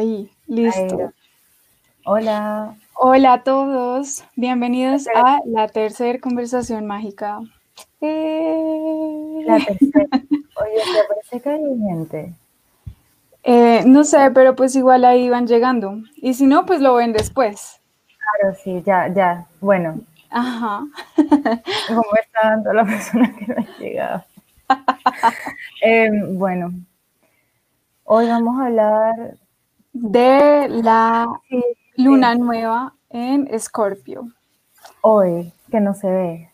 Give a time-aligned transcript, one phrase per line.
[0.00, 1.12] Ahí, listo.
[2.06, 2.74] Hola.
[2.94, 7.40] Hola a todos, bienvenidos a la tercera conversación mágica.
[8.00, 9.42] Eh.
[9.44, 10.08] La tercera.
[10.56, 12.34] Oye, ¿te parece que hay gente?
[13.42, 15.98] Eh, no sé, pero pues igual ahí van llegando.
[16.16, 17.78] Y si no, pues lo ven después.
[18.06, 19.46] Claro, sí, ya, ya.
[19.60, 20.00] Bueno.
[20.30, 20.82] Ajá.
[21.88, 24.24] ¿Cómo está dando la persona que me ha llegado?
[25.82, 26.72] Em, bueno,
[28.04, 29.39] hoy vamos a hablar
[29.92, 31.26] de la
[31.96, 34.28] luna nueva en Escorpio.
[35.02, 36.50] Hoy, que no se ve.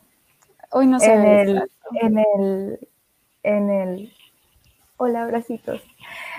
[0.70, 1.40] Hoy no se en ve.
[1.42, 1.70] El,
[2.00, 2.88] en el,
[3.42, 4.12] en el,
[4.96, 5.82] hola, abracitos.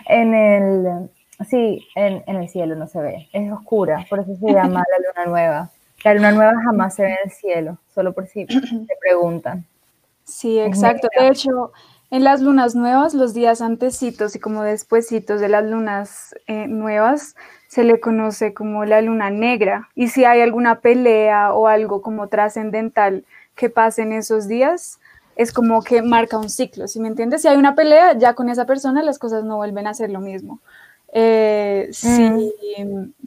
[0.08, 1.10] En el,
[1.50, 3.30] sí, en, en, el cielo no se ve.
[3.32, 5.72] Es oscura, por eso se llama la luna nueva.
[6.04, 9.66] La luna nueva jamás se ve en el cielo, solo por si te preguntan.
[10.24, 11.08] Sí, exacto.
[11.18, 11.72] De hecho,
[12.10, 17.36] en las lunas nuevas, los días antecitos y como despuesitos de las lunas eh, nuevas,
[17.68, 19.90] se le conoce como la luna negra.
[19.94, 25.00] Y si hay alguna pelea o algo como trascendental que pase en esos días,
[25.36, 27.44] es como que marca un ciclo, ¿sí me entiendes?
[27.44, 30.20] Si hay una pelea, ya con esa persona las cosas no vuelven a ser lo
[30.20, 30.60] mismo.
[31.20, 32.54] Eh, si,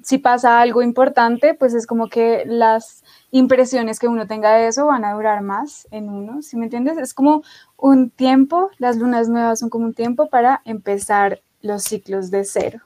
[0.05, 3.03] si, pasa algo importante, pues es como que las
[3.33, 6.99] impresiones que uno tenga de eso van a durar más en uno, ¿sí me entiendes?
[6.99, 7.43] Es como
[7.77, 12.79] un tiempo, las lunas nuevas son como un tiempo para empezar los ciclos de cero.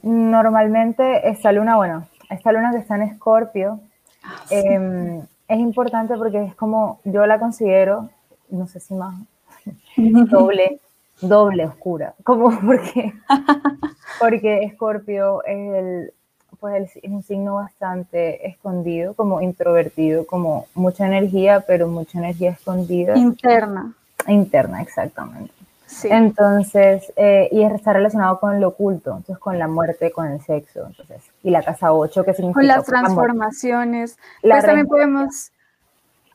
[0.00, 3.78] Normalmente esta luna, bueno, esta luna que está en Escorpio,
[4.24, 8.08] ah, eh, es importante porque es como, yo la considero,
[8.48, 9.20] no sé si más,
[9.96, 10.80] doble
[11.20, 13.12] doble oscura, como porque,
[14.20, 16.12] porque Escorpio es, el,
[16.60, 23.16] pues es un signo bastante escondido, como introvertido, como mucha energía, pero mucha energía escondida.
[23.16, 23.94] Interna.
[24.26, 25.52] Interna, exactamente.
[25.86, 26.08] Sí.
[26.10, 30.86] Entonces, eh, y está relacionado con lo oculto, entonces con la muerte, con el sexo,
[30.86, 32.60] entonces, y la casa 8, que significa...
[32.60, 34.18] Con las transformaciones.
[34.42, 35.50] La pues también podemos...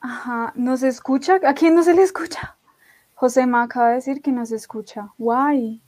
[0.01, 1.39] Ajá, ¿nos escucha?
[1.45, 2.55] ¿A quién no se le escucha?
[3.15, 5.09] José me acaba de decir que no se escucha.
[5.17, 5.81] Guay.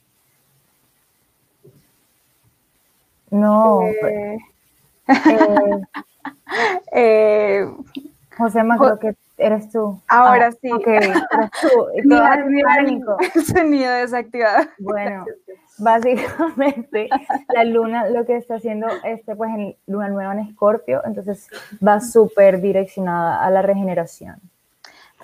[3.32, 3.82] No.
[3.84, 4.38] Eh,
[5.08, 5.82] eh,
[6.92, 7.68] eh,
[8.38, 10.00] José me creo que eres tú.
[10.08, 10.72] Ahora ah, sí.
[10.72, 11.22] Ok, eres
[11.62, 11.88] tú.
[12.64, 13.18] Pánico.
[13.34, 14.66] El sonido desactivado.
[14.80, 15.26] Bueno,
[15.78, 17.10] básicamente
[17.54, 21.50] la luna lo que está haciendo este pues en luna nueva en Escorpio, entonces
[21.86, 24.40] va súper direccionada a la regeneración.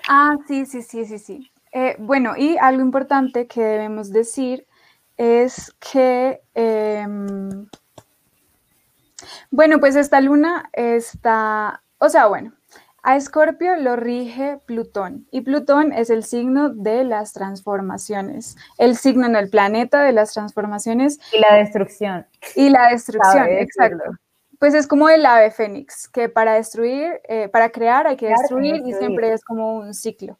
[0.08, 1.51] Ah, sí, sí, sí, sí, sí.
[1.72, 4.66] Eh, bueno, y algo importante que debemos decir
[5.16, 7.66] es que, em,
[9.50, 12.52] bueno, pues esta luna está, o sea, bueno,
[13.04, 19.26] a Escorpio lo rige Plutón y Plutón es el signo de las transformaciones, el signo
[19.26, 21.18] en el planeta de las transformaciones.
[21.32, 22.26] Y la destrucción.
[22.54, 24.04] Y la destrucción, exacto.
[24.60, 28.76] Pues es como el ave fénix, que para destruir, eh, para crear hay que destruir
[28.86, 30.38] y siempre es como un ciclo.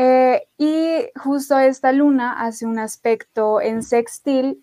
[0.00, 4.62] Eh, y justo esta luna hace un aspecto en sextil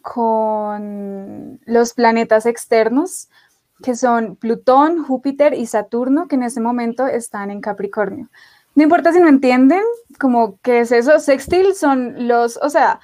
[0.00, 3.28] con los planetas externos,
[3.80, 8.28] que son Plutón, Júpiter y Saturno, que en ese momento están en Capricornio.
[8.74, 9.84] No importa si no entienden,
[10.18, 12.98] como que es eso, sextil son los, o sea,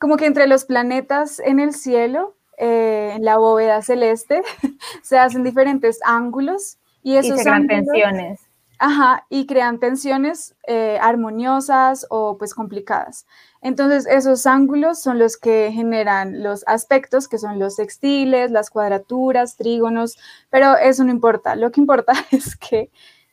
[0.00, 4.42] como que entre los planetas en el cielo, eh, en la bóveda celeste,
[5.04, 8.49] se hacen diferentes ángulos y esos y se tensiones.
[8.82, 13.26] Ajá, y crean tensiones eh, armoniosas o pues complicadas.
[13.60, 19.56] Entonces, esos ángulos son los que generan los aspectos, que son los sextiles, las cuadraturas,
[19.58, 20.16] trígonos,
[20.48, 21.56] pero eso no importa.
[21.56, 22.90] Lo que importa es que,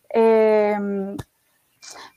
[0.09, 1.15] em,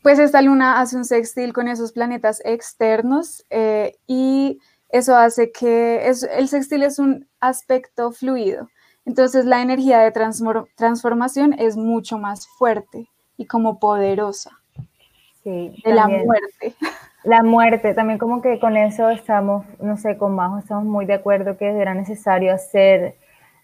[0.03, 4.59] pues esta luna hace un sextil con esos planetas externos eh, y
[4.89, 8.69] eso hace que el sextil es un aspecto fluido.
[9.05, 10.13] Entonces, la energía de
[10.77, 13.09] transformación es mucho más fuerte
[13.41, 14.51] y como poderosa.
[15.43, 16.75] Sí, de la muerte.
[17.25, 21.15] La muerte, también como que con eso estamos, no sé, con Majo estamos muy de
[21.15, 23.15] acuerdo que era necesario hacer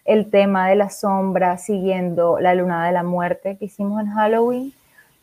[0.03, 4.73] el tema de la sombra siguiendo la luna de la muerte que hicimos en Halloween,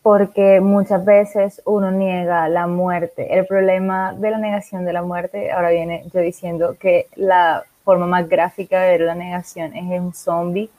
[0.02, 3.36] porque muchas veces uno niega la muerte.
[3.36, 8.06] El problema de la negación de la muerte, ahora viene yo diciendo que la forma
[8.06, 10.70] más gráfica de ver la negación es un zombie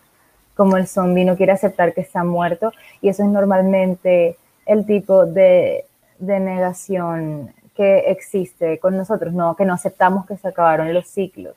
[0.56, 2.72] como el zombie no quiere aceptar que está muerto
[3.02, 5.86] y eso es normalmente el tipo de,
[6.19, 11.56] negación que existe con nosotros, no, que no aceptamos que se acabaron los ciclos,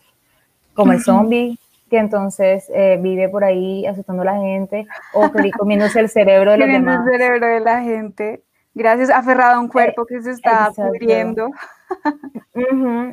[0.75, 1.59] como el zombie
[1.89, 6.59] que entonces eh, vive por ahí asustando a la gente o comiéndose el cerebro de
[6.59, 7.07] los demás.
[7.07, 8.43] el cerebro de la gente,
[8.75, 11.51] gracias, aferrado a un cuerpo que se está pudriendo.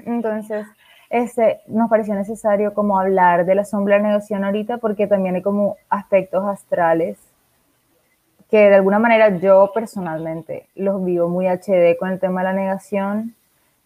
[0.05, 0.65] entonces,
[1.23, 5.77] este, nos pareció necesario como hablar de la sombra negación ahorita porque también hay como
[5.89, 7.17] aspectos astrales
[8.49, 12.53] que de alguna manera yo personalmente los vivo muy HD con el tema de la
[12.53, 13.33] negación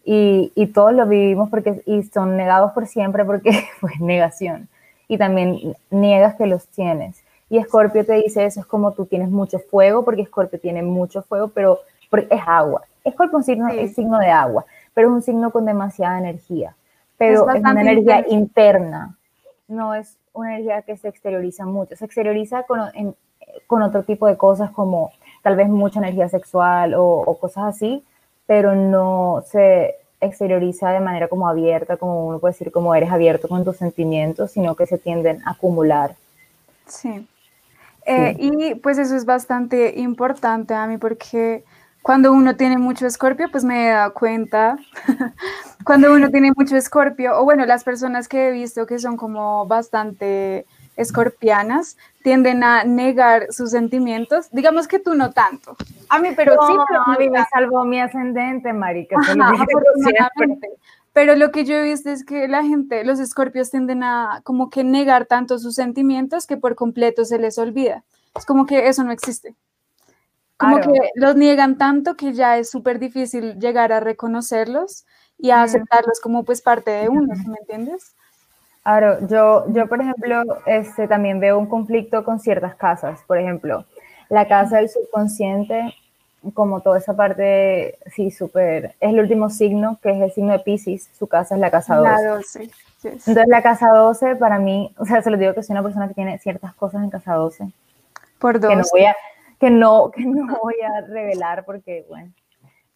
[0.03, 4.67] y, y todos lo vivimos porque y son negados por siempre porque pues negación
[5.07, 7.23] y también niegas que los tienes.
[7.49, 11.23] Y Escorpio te dice eso, es como tú tienes mucho fuego, porque Escorpio tiene mucho
[11.23, 11.79] fuego, pero
[12.11, 12.83] es agua.
[13.03, 16.75] Escorpio es un es signo de agua, pero es un signo con demasiada energía.
[17.19, 19.15] Pero es, una energía interna,
[19.67, 21.95] no es una energía que se exterioriza mucho.
[21.95, 22.79] Se exterioriza con,
[23.67, 25.11] con otro tipo de cosas como
[25.43, 28.03] tal vez mucha energía sexual o, o cosas así,
[28.47, 33.47] pero no se exterioriza de manera como abierta, como uno puede decir, como eres abierto
[33.47, 36.15] con tus sentimientos, sino que se tienden a acumular.
[36.87, 37.27] Sí.
[38.05, 41.63] Eh, y pues eso es bastante importante a mí porque
[42.01, 44.77] cuando uno tiene mucho escorpio, pues me he dado cuenta,
[45.83, 49.65] cuando uno tiene mucho escorpio, o bueno, las personas que he visto que son como
[49.67, 50.65] bastante
[50.95, 54.49] escorpianas tienden a negar sus sentimientos.
[54.51, 55.77] Digamos que tú no tanto.
[56.09, 59.15] A mí, pero sí, pero a mí me salvó mi ascendente, marica.
[61.13, 64.69] pero lo que yo he visto es que la gente, los escorpios tienden a como
[64.69, 68.03] que negar tanto sus sentimientos que por completo se les olvida.
[68.35, 69.55] Es como que eso no existe.
[70.59, 75.05] Como que los niegan tanto que ya es súper difícil llegar a reconocerlos
[75.37, 78.13] y a aceptarlos como pues parte de uno, ¿me entiendes?
[78.83, 83.21] Claro, yo, yo por ejemplo, este, también veo un conflicto con ciertas casas.
[83.25, 83.85] Por ejemplo,
[84.27, 85.95] la casa del subconsciente,
[86.53, 90.59] como toda esa parte, sí, súper, es el último signo, que es el signo de
[90.59, 92.09] Pisces, su casa es la casa 12.
[92.09, 92.69] La 12
[93.03, 96.09] Entonces la casa 12 para mí, o sea, se lo digo que soy una persona
[96.09, 97.71] que tiene ciertas cosas en casa 12.
[98.39, 98.69] Por dos.
[98.69, 99.15] Que no voy a,
[99.59, 102.31] que no, que no voy a revelar porque, bueno,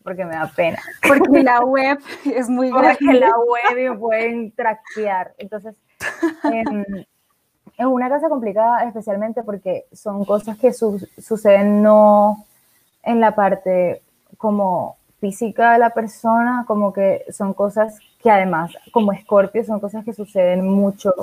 [0.03, 0.79] porque me da pena.
[1.07, 2.97] Porque la web es muy grande.
[2.99, 5.33] Porque la web me pueden traquear.
[5.37, 5.75] Entonces,
[6.43, 7.05] em,
[7.77, 12.45] es una casa complicada especialmente porque son cosas que suceden no
[13.03, 14.01] en la parte
[14.37, 20.03] como física de la persona, como que son cosas que además, como Escorpio, son cosas
[20.03, 21.13] que suceden mucho.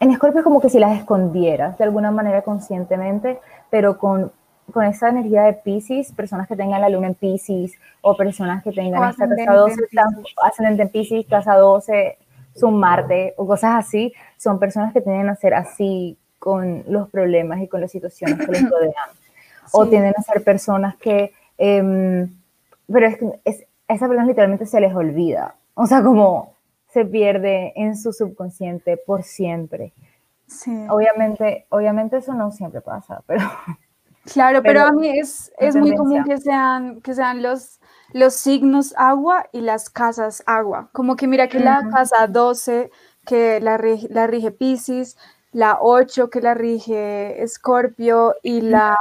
[0.00, 3.38] En Escorpio es como que si las escondieras de alguna manera conscientemente,
[3.70, 4.32] pero con
[4.70, 8.72] con esa energía de Pisces, personas que tengan la luna en Pisces o personas que
[8.72, 9.82] tengan esta casa 12,
[10.42, 12.18] ascendente en Pisces, casa 12,
[12.54, 17.60] su Marte o cosas así, son personas que tienden a ser así con los problemas
[17.60, 19.08] y con las situaciones que les rodean.
[19.72, 22.28] O tienden a ser personas que, em,
[22.92, 26.54] pero es que es, a esas personas literalmente se les olvida, o sea, como
[26.92, 29.92] se pierde en su subconsciente por siempre.
[30.88, 33.44] Obviamente, obviamente eso no siempre pasa, pero
[34.24, 37.80] Claro, pero, a mí es, es muy común que sean, que sean los,
[38.12, 40.90] los signos agua y las casas agua.
[40.92, 42.90] Como que mira que la casa 12
[43.26, 45.16] que la, rige, la rige Pisces,
[45.52, 48.96] la 8 que la rige Escorpio y la,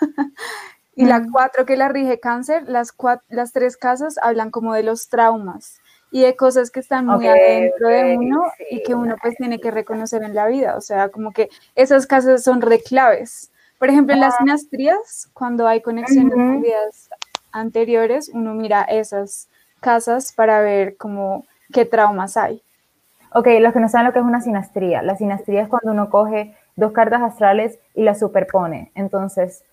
[0.94, 2.94] y la 4 que la rige Cáncer, las,
[3.28, 5.80] las tres casas hablan como de los traumas
[6.14, 9.72] y de cosas que están muy adentro de uno y que uno pues tiene que
[9.72, 10.76] reconocer en la vida.
[10.76, 13.50] O sea, como que esas casas son reclaves.
[13.80, 17.10] Por ejemplo, en las sinastrías, cuando hay conexiones con vidas
[17.50, 19.48] anteriores, uno mira esas
[19.80, 22.62] casas para ver cómo qué traumas hay.
[23.32, 25.02] Ok, los que no saben lo que es una sinastría.
[25.02, 28.92] La sinastría es cuando uno coge dos cartas astrales y las superpone.
[28.94, 29.64] Entonces,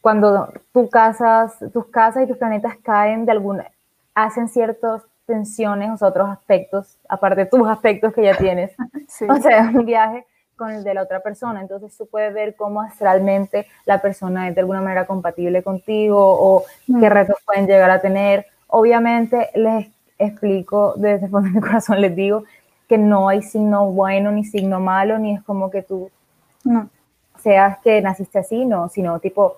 [0.00, 3.70] cuando tu casas, tus casas y tus planetas caen de alguna,
[4.16, 8.72] hacen ciertas tensiones, o sea, otros aspectos, aparte de tus aspectos que ya tienes.
[9.28, 11.60] O sea, un viaje con el de la otra persona.
[11.60, 16.64] Entonces tú puedes ver cómo astralmente la persona es de alguna manera compatible contigo o
[16.86, 17.10] qué mm.
[17.10, 18.46] retos pueden llegar a tener.
[18.66, 22.44] Obviamente les explico desde el fondo de mi corazón, les digo
[22.88, 26.10] que no hay signo bueno ni signo malo, ni es como que tú
[26.64, 26.90] no.
[27.38, 29.56] seas que naciste así, no, sino tipo,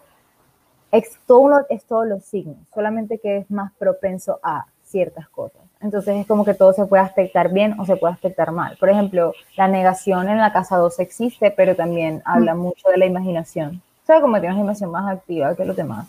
[0.93, 5.63] es todo, es todos los signos, solamente que es más propenso a ciertas cosas.
[5.81, 8.77] Entonces es como que todo se puede aspectar bien o se puede aspectar mal.
[8.79, 13.07] Por ejemplo, la negación en la casa 2 existe, pero también habla mucho de la
[13.07, 13.83] imaginación.
[14.03, 16.09] O sea, como tienes una imaginación más activa que los demás.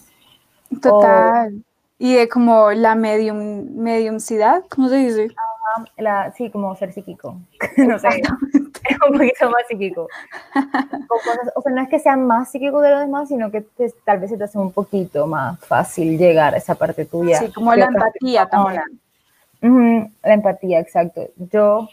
[0.81, 1.63] Total.
[1.99, 5.27] y de como la medium, mediumcidad, ¿cómo se dice?
[5.97, 7.37] la, sí, como ser psíquico.
[7.77, 8.21] no sé.
[8.91, 10.07] Es un poquito más psíquico.
[11.55, 13.65] O, sea, no es que sea más psíquico de los demás, sino que
[14.05, 17.39] tal vez se te hace un poquito más fácil llegar a esa parte tuya.
[17.39, 18.83] Sí, como la empatía también
[19.61, 21.29] la empatía, exacto.
[21.51, 21.87] Yo,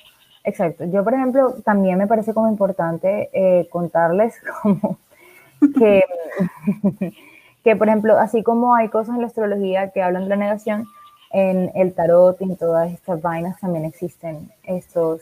[0.45, 0.85] exacto.
[0.85, 4.99] Yo, por ejemplo, también me parece como importante eh, contarles como
[5.78, 6.05] que,
[7.64, 10.87] que, por ejemplo, así como hay cosas en la astrología que hablan de la negación,
[11.31, 15.21] en el tarot y en todas estas vainas también existen estos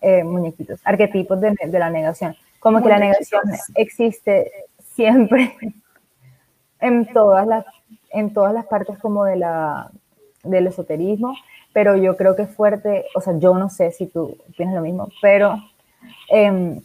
[0.00, 2.36] eh, muñequitos, arquetipos de, la negación.
[2.60, 3.42] Como que la negación
[3.74, 4.50] existe
[4.82, 5.56] siempre
[6.80, 7.64] en todas las,
[8.10, 9.90] en todas las partes como de la,
[10.42, 11.34] del esoterismo,
[11.72, 14.82] pero yo creo que es fuerte, o sea, yo no sé si tú piensas lo
[14.82, 15.56] mismo, pero
[16.28, 16.80] em,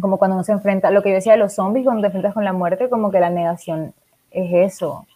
[0.00, 2.34] como cuando uno se enfrenta, lo que yo decía de los zombies, cuando te enfrentas
[2.34, 3.92] con la muerte, como que la negación
[4.30, 5.06] es eso.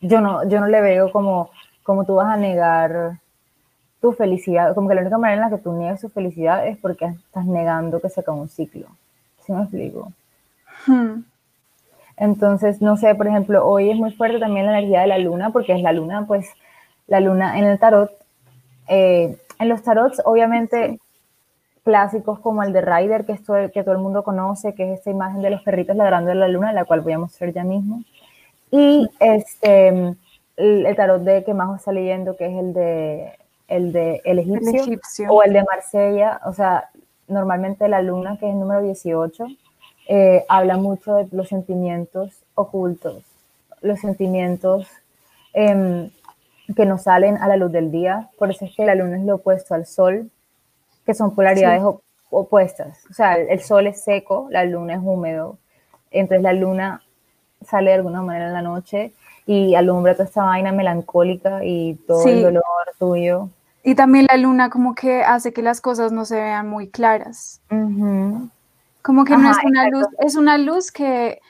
[0.00, 1.50] Yo no, yo no le veo como,
[1.82, 3.20] como tú vas a negar
[4.02, 6.76] tu felicidad, como que la única manera en la que tú niegas tu felicidad es
[6.76, 8.88] porque estás negando que se acabe un ciclo.
[9.46, 10.12] ¿Sí me explico?
[10.86, 11.22] Hmm.
[12.16, 15.50] Entonces, no sé, por ejemplo, hoy es muy fuerte también la energía de la luna,
[15.50, 16.50] porque es la luna, pues,
[17.06, 18.10] la luna en el tarot.
[18.88, 20.98] Eh, en los tarots, obviamente,
[21.84, 25.10] clásicos como el de Ryder, que, esto, que todo el mundo conoce, que es esta
[25.10, 28.02] imagen de los perritos ladrando en la luna, la cual voy a mostrar ya mismo.
[28.72, 30.16] Y este,
[30.56, 33.38] el, tarot de que más está leyendo, que es el de
[33.68, 36.90] el de el egipcio, o el de Marsella, o sea,
[37.28, 39.46] normalmente la luna, que es el número 18,
[40.08, 43.22] eh, habla mucho de los sentimientos ocultos,
[43.80, 44.88] los sentimientos
[45.52, 46.10] em,
[46.76, 49.24] que no salen a la luz del día, por eso es que la luna es
[49.24, 50.30] lo opuesto al sol,
[51.04, 51.82] que son polaridades
[52.30, 52.98] opuestas.
[53.10, 55.58] O sea, el, sol es seco, la luna es húmedo.
[56.10, 57.02] Entonces la luna
[57.66, 59.12] sale de alguna manera en la noche
[59.46, 62.64] y alumbra toda esta vaina melancólica y todo el dolor
[62.98, 63.48] tuyo.
[63.84, 67.60] Y también la luna como que hace que las cosas no se vean muy claras.
[67.68, 71.40] Como que no es una luz, es una luz que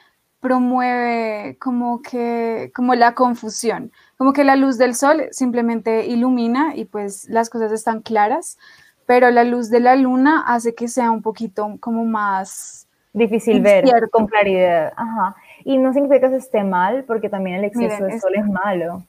[0.40, 6.86] promueve como que como la confusión, como que la luz del sol simplemente ilumina y
[6.86, 8.58] pues las cosas están claras,
[9.06, 13.84] pero la luz de la luna hace que sea un poquito como más difícil ver
[14.10, 14.92] con claridad.
[14.96, 15.36] Ajá.
[15.64, 19.04] Y no significa que eso esté mal, porque también el exceso de sol es malo.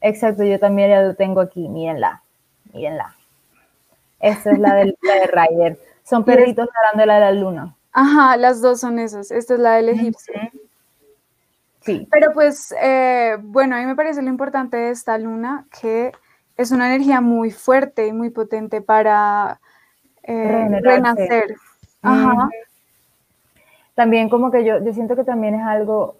[0.00, 2.22] Exacto, yo también ya lo tengo aquí, mírenla,
[2.72, 3.14] mírenla.
[4.20, 5.78] Esta es la, del, de Ryder.
[6.04, 7.74] Son perritos la de la luna.
[7.92, 9.30] Ajá, las dos son esas.
[9.30, 10.34] Esta es la del egipcio.
[11.80, 12.08] Sí.
[12.10, 16.12] Pero pues, eh, bueno, a mí me parece lo importante de esta luna que
[16.56, 19.60] es una energía muy fuerte y muy potente para
[20.22, 21.56] eh, renacer.
[23.94, 26.16] También como que yo, yo siento que también es algo,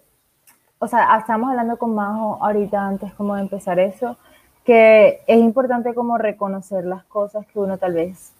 [0.79, 4.17] o sea, estamos hablando con Majo ahorita antes como de empezar eso,
[4.63, 8.31] que es importante como reconocer las cosas que uno tal vez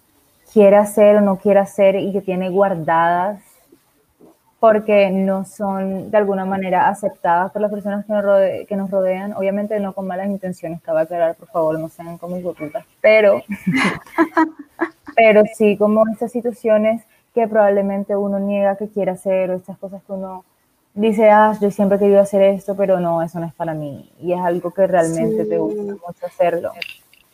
[0.52, 3.42] quiere hacer o no quiere hacer y que tiene guardadas
[4.60, 8.24] porque no son de alguna manera aceptadas por las personas que nos,
[8.66, 12.40] que nos rodean, obviamente no con malas intenciones, a aclarar, por favor, no sean como
[12.40, 13.42] putas, pero,
[15.18, 20.02] pero sí como estas situaciones que probablemente uno niega que quiere hacer o estas cosas
[20.04, 20.46] que uno
[20.94, 24.12] dice, ah, yo siempre he querido hacer esto, pero no, eso no es para mí,
[24.20, 26.72] y es algo que realmente te gusta mucho hacerlo.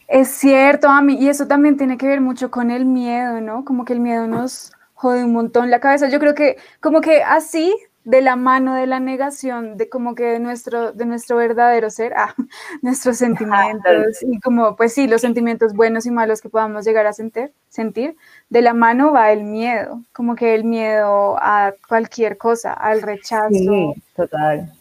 [0.07, 3.63] Es cierto, a mí, y eso también tiene que ver mucho con el miedo, ¿no?
[3.63, 6.09] Como que el miedo nos jode un montón la cabeza.
[6.09, 10.23] Yo creo que como que así, de la mano de la negación, de como que
[10.23, 12.33] de nuestro, de nuestro verdadero ser, ah,
[12.81, 17.13] nuestros sentimientos, y como, pues sí, los sentimientos buenos y malos que podamos llegar a
[17.13, 18.15] sentir, sentir,
[18.49, 23.49] de la mano va el miedo, como que el miedo a cualquier cosa, al rechazo.
[23.49, 24.71] Sí, total.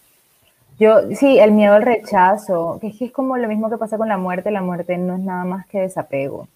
[0.78, 4.16] Yo, sí, el miedo al rechazo, que es como lo mismo que pasa con la
[4.16, 6.46] muerte, la muerte no es nada más que desapego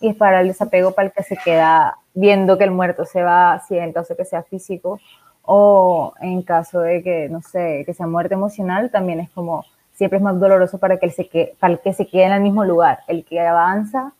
[0.00, 3.22] y es para el desapego para el que se queda viendo que el muerto se
[3.22, 4.98] va, si en caso de que sea físico,
[5.42, 10.18] o en caso de que, no sé, que sea muerte emocional, también es como, siempre
[10.18, 12.64] es más doloroso para, que se quede, para el que se quede en el mismo
[12.64, 13.00] lugar.
[13.08, 14.12] El que avanza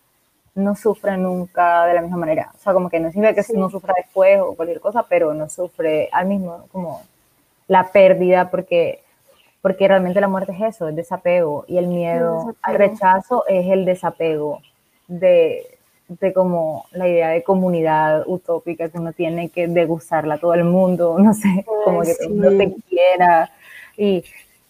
[0.54, 2.52] no sufre nunca de la misma manera.
[2.54, 5.48] O sea, como que no significa que no sufra después o cualquier cosa, pero no
[5.48, 7.02] sufre al mismo, como
[7.68, 9.02] la pérdida, porque,
[9.62, 13.84] porque realmente la muerte es eso, es desapego, y el miedo al rechazo es el
[13.84, 14.60] desapego
[15.06, 15.78] de,
[16.18, 20.64] de como la idea de comunidad utópica que uno tiene que degustarla a todo el
[20.64, 23.50] mundo, no sé, como que no te quiera.
[23.96, 24.24] Y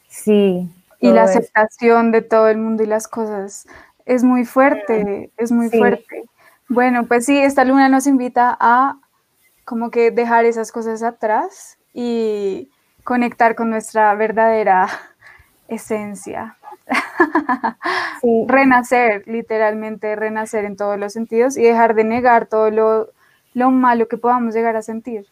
[0.09, 0.69] sí.
[1.01, 3.67] Y la aceptación de todo el mundo y las cosas
[4.05, 6.25] es muy fuerte, es muy fuerte.
[6.69, 8.99] Bueno, pues sí, esta luna nos invita a
[9.65, 12.71] como que dejar esas cosas atrás y
[13.03, 14.89] conectar con nuestra verdadera
[15.69, 16.57] esencia.
[18.47, 23.09] Renacer, literalmente renacer en todos los sentidos y dejar de negar todo lo,
[23.55, 25.27] lo malo que podamos llegar a sentir.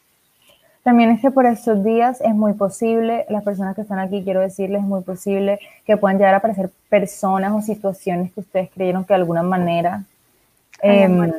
[0.83, 4.41] También es que por estos días es muy posible, las personas que están aquí, quiero
[4.41, 9.05] decirles, es muy posible que puedan llegar a aparecer personas o situaciones que ustedes creyeron
[9.05, 10.05] que de alguna manera
[10.81, 11.31] em,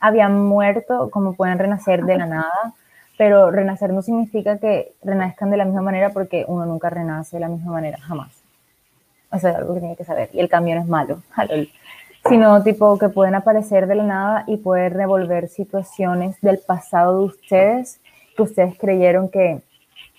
[0.00, 2.74] habían muerto, como pueden renacer de la nada,
[3.18, 7.40] pero renacer no significa que renazcan de la misma manera porque uno nunca renace de
[7.40, 8.35] la misma manera, jamás.
[9.32, 11.22] Eso es algo que tiene que saber, y el cambio no es malo,
[12.28, 17.26] sino tipo que pueden aparecer de la nada y poder revolver situaciones del pasado de
[17.26, 18.00] ustedes
[18.36, 19.62] que ustedes creyeron que,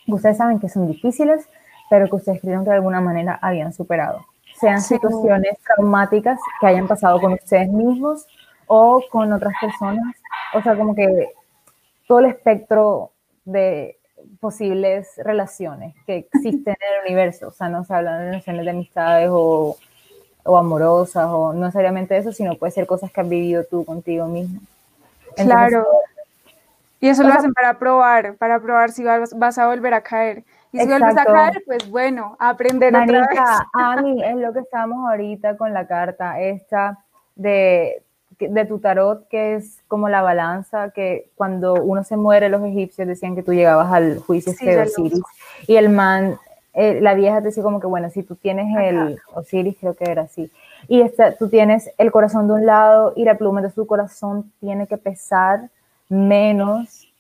[0.08, 1.48] ustedes saben que son difíciles,
[1.90, 4.26] pero que ustedes creyeron que de alguna manera habían superado.
[4.60, 8.26] Sean situaciones traumáticas que hayan pasado con ustedes mismos
[8.66, 10.16] o con otras personas,
[10.54, 11.30] o sea, como que
[12.08, 13.12] todo el espectro
[13.46, 13.97] de
[14.40, 18.72] posibles relaciones que existen en el universo, o sea, no se hablan de relaciones de
[18.72, 19.78] amistades o,
[20.44, 24.28] o amorosas o no necesariamente eso, sino puede ser cosas que has vivido tú contigo
[24.28, 24.62] mismo.
[25.36, 25.86] claro.
[27.00, 30.44] Y eso lo hacen para probar, para probar si vas, vas a volver a caer.
[30.72, 33.40] Y si vuelves a caer, pues bueno, aprender otra vez.
[33.74, 36.98] A mí es lo que estamos ahorita con la carta esta
[37.36, 38.04] de,
[38.40, 43.08] de tu tarot, que es como la balanza, que cuando uno se muere, los egipcios
[43.08, 45.22] decían que tú llegabas al juicio de Osiris.
[45.68, 46.38] Y el man,
[46.74, 50.06] eh, la vieja te decía como que, bueno, si tú tienes el Osiris, creo que
[50.06, 50.52] era así.
[50.88, 54.52] Y esta, tú tienes el corazón de un lado y la pluma de su corazón
[54.60, 55.70] tiene que pesar
[56.10, 57.12] menos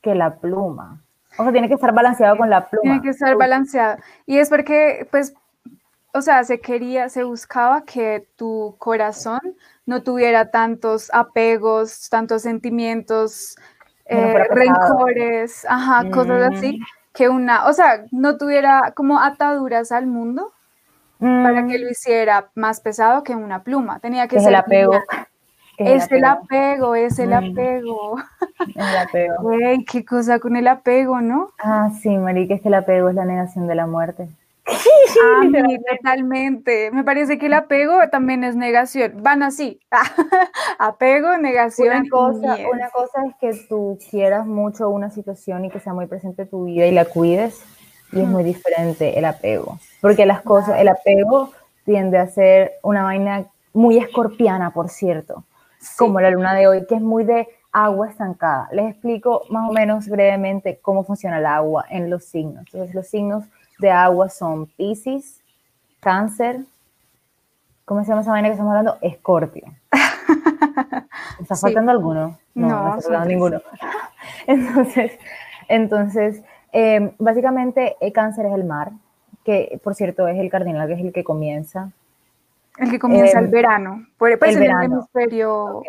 [0.00, 1.00] que la pluma.
[1.38, 2.82] O sea, tiene que estar balanceado con la pluma.
[2.82, 3.98] Tiene que estar balanceado.
[4.26, 5.34] Y es porque, pues,
[6.18, 9.40] o sea, se quería, se buscaba que tu corazón
[9.86, 13.56] no tuviera tantos apegos, tantos sentimientos,
[14.04, 16.80] eh, rencores, ajá, cosas así,
[17.14, 20.52] que una, o sea, no tuviera como ataduras al mundo
[21.18, 21.82] para que mm.
[21.82, 23.98] lo hiciera más pesado que una pluma.
[23.98, 24.94] Tenía que ser el apego.
[25.76, 27.32] Es, el apego, es el mm.
[27.34, 28.16] apego.
[28.74, 29.34] El apego.
[29.42, 31.50] Güey, qué cosa con el apego, ¿no?
[31.58, 34.28] Ah, sí, marica, es que el apego es la negación de la muerte.
[35.22, 35.42] Ah,
[35.96, 36.90] totalmente.
[36.90, 39.22] Me parece que el apego también es negación.
[39.22, 39.80] Van así.
[40.78, 41.88] apego, negación.
[41.88, 46.06] Una cosa, una cosa es que tú quieras mucho una situación y que sea muy
[46.06, 47.62] presente en tu vida y la cuides.
[48.12, 49.78] Y es muy diferente el apego.
[50.00, 51.52] Porque las cosas, el apego
[51.84, 55.44] tiende a ser una vaina muy escorpiana, por cierto
[55.96, 58.68] como la luna de hoy, que es muy de agua estancada.
[58.72, 62.64] Les explico más o menos brevemente cómo funciona el agua en los signos.
[62.72, 63.44] Entonces, los signos
[63.78, 65.40] de agua son Pisces,
[66.00, 66.60] Cáncer,
[67.84, 68.98] ¿cómo se llama esa vaina que estamos hablando?
[69.00, 69.64] Escorpio.
[71.40, 72.38] ¿Está faltando alguno?
[72.54, 73.62] No, no, está faltando ninguno.
[74.46, 75.12] entonces,
[75.68, 78.92] entonces em, básicamente, el cáncer es el mar,
[79.44, 81.90] que por cierto es el cardinal, que es el que comienza.
[82.76, 85.82] El que comienza el em, verano, pues el, el hemisferio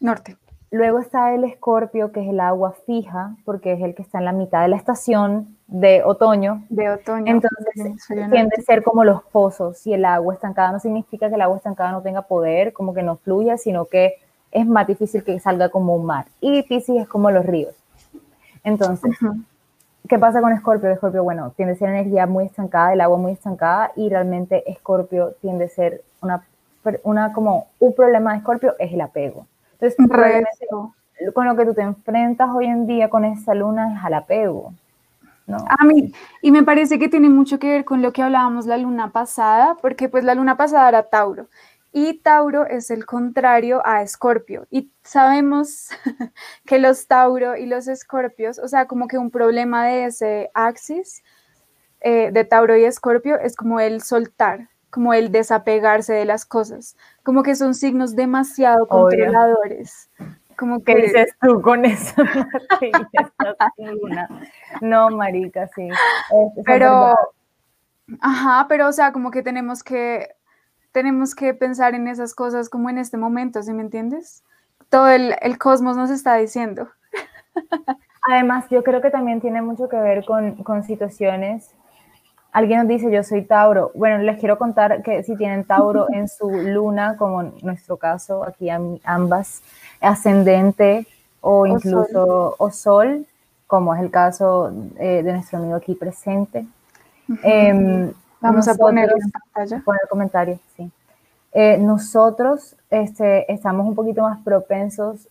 [0.00, 0.36] norte.
[0.70, 4.24] Luego está el escorpio, que es el agua fija, porque es el que está en
[4.24, 6.64] la mitad de la estación de otoño.
[6.68, 7.24] De otoño.
[7.26, 9.86] Entonces, tiende a ser como los pozos.
[9.86, 13.02] Y el agua estancada no significa que el agua estancada no tenga poder, como que
[13.02, 14.14] no fluya, sino que
[14.50, 16.26] es más difícil que salga como un mar.
[16.40, 17.74] Y Pisces es como los ríos.
[18.62, 19.16] Entonces,
[20.08, 20.90] ¿Qué pasa con Escorpio?
[20.90, 25.36] Escorpio, bueno, tiende a ser energía muy estancada, el agua muy estancada y realmente Escorpio
[25.40, 26.44] tiende a ser una,
[27.04, 29.46] una como un problema de Escorpio es el apego.
[29.80, 29.96] Entonces,
[31.34, 34.74] con lo que tú te enfrentas hoy en día con esa luna es al apego.
[35.46, 35.58] ¿No?
[35.68, 38.78] A mí, y me parece que tiene mucho que ver con lo que hablábamos la
[38.78, 41.48] luna pasada, porque pues la luna pasada era Tauro
[41.92, 44.66] y Tauro es el contrario a Escorpio.
[44.70, 45.90] Y sabemos
[46.66, 51.22] que los Tauro y los Escorpios, o sea, como que un problema de ese axis
[52.00, 56.96] eh, de Tauro y Escorpio es como el soltar, como el desapegarse de las cosas,
[57.22, 60.10] como que son signos demasiado controladores.
[60.62, 60.94] Como que...
[60.94, 62.14] ¿Qué dices tú con eso?
[64.80, 65.88] no, marica, sí.
[66.64, 67.16] pero,
[68.20, 70.36] ajá, pero o sea, como que tenemos que
[70.92, 74.44] tenemos que pensar en esas cosas como en este momento, ¿sí me entiendes?
[74.88, 76.88] Todo el, cosmos nos está diciendo.
[78.30, 81.74] Además, yo creo que también tiene mucho que ver con, con, situaciones.
[82.52, 83.90] Alguien nos dice, yo soy Tauro.
[83.94, 88.44] Bueno, les quiero contar que si tienen Tauro en su luna, como en nuestro caso,
[88.44, 89.62] aquí ambas,
[90.00, 91.06] ascendente
[91.40, 93.26] o incluso o sol,
[93.66, 96.66] como es el caso eh, de nuestro amigo aquí presente.
[98.42, 99.82] Vamos a poner en pantalla.
[99.84, 100.90] Poner comentarios, sí.
[101.52, 105.28] Eh, nosotros este, estamos un poquito más propensos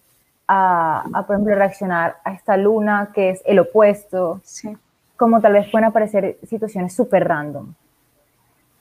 [0.47, 4.39] a, por ejemplo, reaccionar a esta luna que es el opuesto.
[4.43, 4.77] Sí.
[5.21, 7.75] Como tal vez pueden aparecer situaciones súper random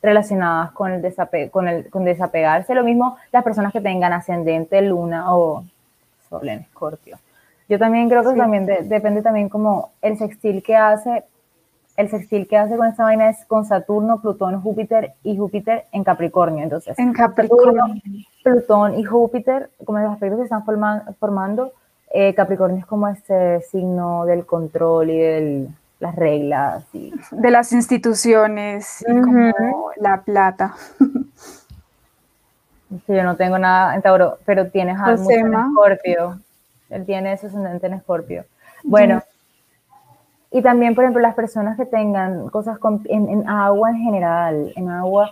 [0.00, 2.74] relacionadas con el, desape con el con desapegarse.
[2.74, 5.66] Lo mismo las personas que tengan ascendente luna o
[6.30, 7.18] sol en escorpio.
[7.68, 11.24] Yo también creo que también depende también como el sextil que hace,
[11.98, 16.04] el sextil que hace con esta vaina es con Saturno, Plutón, Júpiter y Júpiter en
[16.04, 16.64] Capricornio.
[16.64, 17.84] Entonces, en Capricornio.
[18.42, 21.74] Plutón y Júpiter, como los aspectos que están formando,
[22.14, 25.68] eh, Capricornio es como este signo del control y del
[26.00, 26.84] las reglas.
[26.92, 27.12] Y...
[27.30, 29.52] De las instituciones y como
[29.96, 30.74] la plata.
[33.06, 36.40] yo no tengo nada en Tauro, pero tienes algo en Escorpio.
[36.88, 38.44] Él tiene su ascendente en Escorpio.
[38.82, 39.22] Bueno,
[40.50, 45.30] y también, por ejemplo, las personas que tengan cosas en, agua en general, en agua,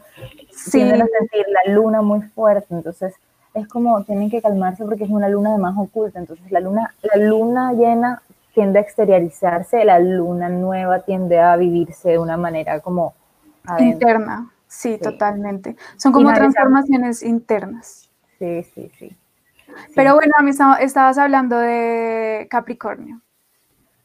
[0.70, 3.14] tienden a sentir la luna muy fuerte, entonces
[3.54, 6.94] es como tienen que calmarse porque es una luna de más oculta, entonces la luna,
[7.02, 8.22] la luna llena
[8.58, 13.14] tiende a exteriorizarse, la luna nueva tiende a vivirse de una manera como
[13.78, 15.76] interna, sí, totalmente.
[15.96, 18.10] Son como transformaciones internas.
[18.40, 19.16] Sí, sí, sí.
[19.94, 23.20] Pero bueno, a mí estabas hablando de Capricornio.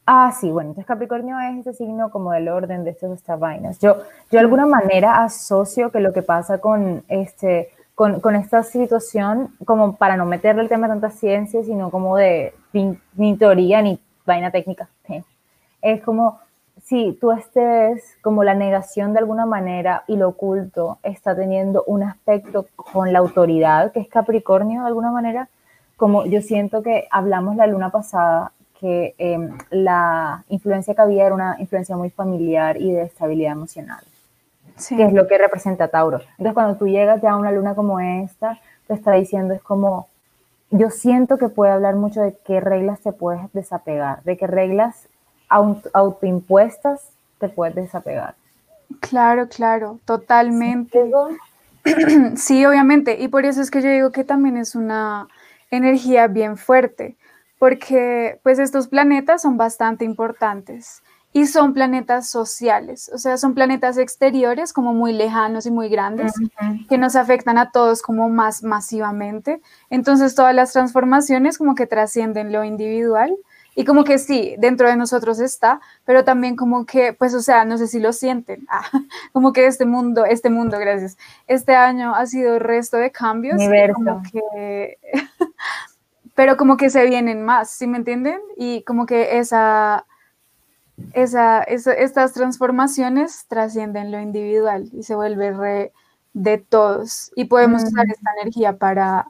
[0.06, 3.80] Ah, sí, bueno, entonces Capricornio es ese signo como del orden de estas, estas vainas.
[3.80, 8.62] Yo, yo de alguna manera asocio que lo que pasa con, este, con, con esta
[8.62, 13.82] situación, como para no meterle el tema de tanta ciencia, sino como de ni, teoría
[13.82, 14.90] ni vaina técnica,
[15.82, 16.40] es como
[16.82, 22.04] si tú estés como la negación de alguna manera y lo oculto está teniendo un
[22.04, 25.50] aspecto con la autoridad, que es Capricornio de alguna manera,
[25.96, 31.36] como yo siento que hablamos la luna pasada que em, la influencia que había era
[31.36, 34.04] una influencia muy familiar y de estabilidad emocional,
[34.90, 36.20] que es lo que representa Tauro.
[36.32, 40.10] Entonces, cuando tú llegas ya a una luna como esta, te está diciendo, es como,
[40.74, 45.08] yo siento que puede hablar mucho de qué reglas te puedes desapegar, de qué reglas
[45.48, 48.34] autoimpuestas te puedes desapegar.
[49.00, 51.12] Claro, claro, totalmente.
[52.38, 55.28] Sí, obviamente, y por eso es que yo digo que también es una
[55.70, 57.18] energía bien fuerte,
[57.60, 61.03] porque pues estos planetas son bastante importantes
[61.34, 66.34] y son planetas sociales, o sea, son planetas exteriores como muy lejanos y muy grandes
[66.88, 69.60] que nos afectan a todos como más masivamente.
[69.90, 73.36] Entonces todas las transformaciones como que trascienden lo individual
[73.76, 77.66] y como que sí, dentro de nosotros está, pero también como que, pues, o sea,
[77.66, 78.84] no sé si lo sienten, ah,
[79.32, 81.18] como que este mundo, este mundo, gracias,
[81.48, 83.60] este año ha sido resto de cambios.
[83.96, 84.98] Como que
[86.36, 88.40] pero como que se vienen más, ¿sí me entienden?
[88.58, 90.06] Y como que esa,
[91.14, 95.92] esa, estas transformaciones trascienden lo individual y se vuelve re
[96.34, 97.32] de todos.
[97.36, 99.28] Y podemos usar esta energía para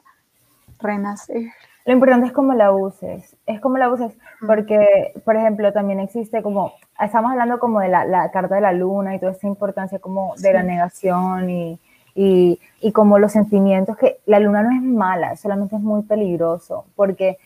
[0.80, 1.42] renacer.
[1.86, 4.12] Lo importante es cómo la uses, es como la uses,
[4.46, 9.14] porque, por ejemplo, también existe como, estamos hablando como de la, carta de la luna
[9.14, 11.78] y toda esta importancia como de la negación y,
[12.14, 16.86] y, y, como los sentimientos que la luna no es mala, solamente es muy peligroso
[16.96, 17.36] porque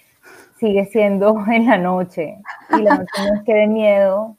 [0.59, 2.39] sigue siendo en la noche
[2.71, 4.37] y la noche no es que de miedo,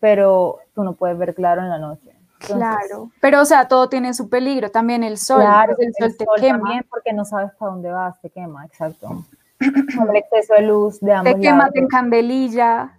[0.00, 2.12] pero tú no puedes ver claro en la noche.
[2.38, 6.24] claro, pero o sea, todo tiene su peligro, también el sol, claro, el, sol te
[6.40, 6.58] quema.
[6.58, 9.24] También porque no sabes para dónde vas, te quema, exacto.
[9.60, 12.92] el exceso de luz de ambos Te quema, en candelilla,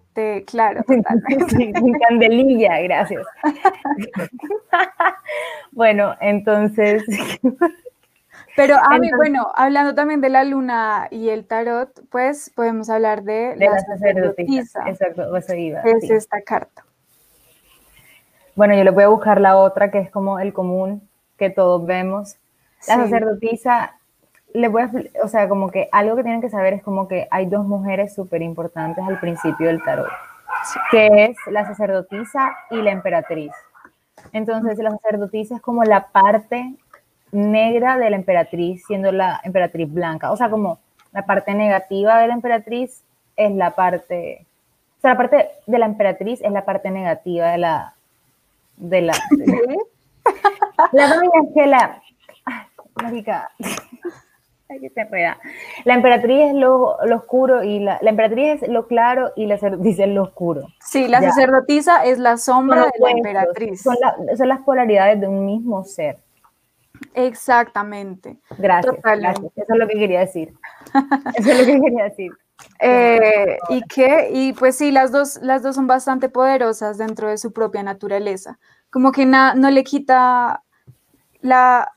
[0.46, 1.04] claro, Sin
[2.08, 3.26] candelilla, gracias.
[5.72, 7.04] bueno, entonces...
[8.56, 13.24] Pero a mí, bueno, hablando también de la luna y el tarot, pues podemos hablar
[13.24, 14.84] de, la, sacerdotisa.
[14.88, 15.82] Exacto, eso iba.
[15.82, 16.84] Es esta carta.
[18.56, 21.08] Bueno, yo le voy a buscar la otra, que es como el común
[21.38, 22.36] que todos vemos.
[22.88, 23.96] La sacerdotisa
[24.54, 24.92] le voy a,
[25.24, 28.14] o sea, como que algo que tienen que saber es como que hay dos mujeres
[28.14, 30.10] súper importantes al principio del tarot,
[30.92, 33.52] que es la sacerdotisa y la emperatriz.
[34.34, 36.76] Entonces, la sacerdotisa es como la parte
[37.32, 40.32] negra de la emperatriz, siendo la emperatriz blanca.
[40.32, 40.80] O sea, como
[41.12, 43.04] la parte negativa de la emperatriz
[43.36, 44.46] es la parte,
[44.98, 47.96] o sea, la parte de la emperatriz es la parte negativa de la,
[48.78, 49.14] de la,
[50.92, 52.02] la doña que la,
[53.02, 53.50] marica,
[55.84, 60.10] la emperatriz es lo, oscuro y la, emperatriz es lo claro y la sacerdotisa es
[60.10, 60.68] lo oscuro.
[60.80, 63.82] Sí, la sacerdotisa es la sombra de la emperatriz.
[63.82, 63.96] Son,
[64.48, 66.18] las polaridades de un mismo ser.
[67.14, 68.38] Exactamente.
[68.58, 70.54] Gracias, Eso es lo que quería decir.
[71.36, 72.32] Eso es lo que quería decir.
[72.82, 77.38] Eh, y que, y pues sí, las dos, las dos son bastante poderosas dentro de
[77.38, 78.60] su propia naturaleza.
[78.90, 80.64] Como que no le quita
[81.40, 81.94] la,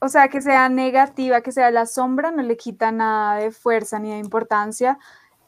[0.00, 3.98] o sea, que sea negativa, que sea la sombra, no le quita nada de fuerza
[3.98, 4.98] ni de importancia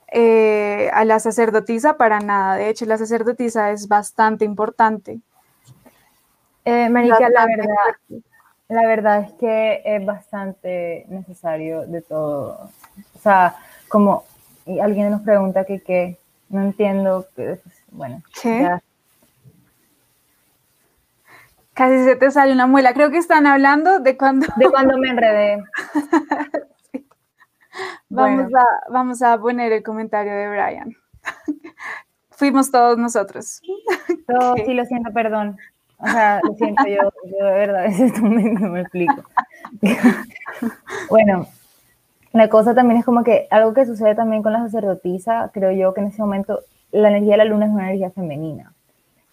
[0.09, 2.57] eh, a la sacerdotisa para nada.
[2.57, 5.21] De hecho, la sacerdotisa es bastante importante.
[6.65, 8.23] Eh, la verdad,
[8.69, 12.71] la verdad es que es bastante necesario de todo.
[13.15, 13.57] O sea,
[13.89, 14.25] como
[14.81, 17.59] alguien nos pregunta que qué, no entiendo, que,
[17.91, 18.79] bueno, ¿Qué?
[21.75, 22.95] Casi se te sale una muela.
[22.95, 24.47] Creo que están hablando de cuando...
[24.57, 25.63] De cuando me enredé.
[28.09, 30.97] vamos, a, vamos a poner el comentario de Brian.
[32.31, 33.61] fuimos todos nosotros.
[34.27, 35.59] Todo, sí, lo siento, perdón.
[35.99, 39.23] O sea, lo siento, yo, yo de verdad, a veces no me explico.
[41.11, 41.47] bueno,
[42.33, 45.95] la cosa también es como que algo que sucede también con la sacerdotisa, creo yo
[45.95, 46.61] que en ese momento
[46.93, 48.75] la energía de la luna es una energía femenina.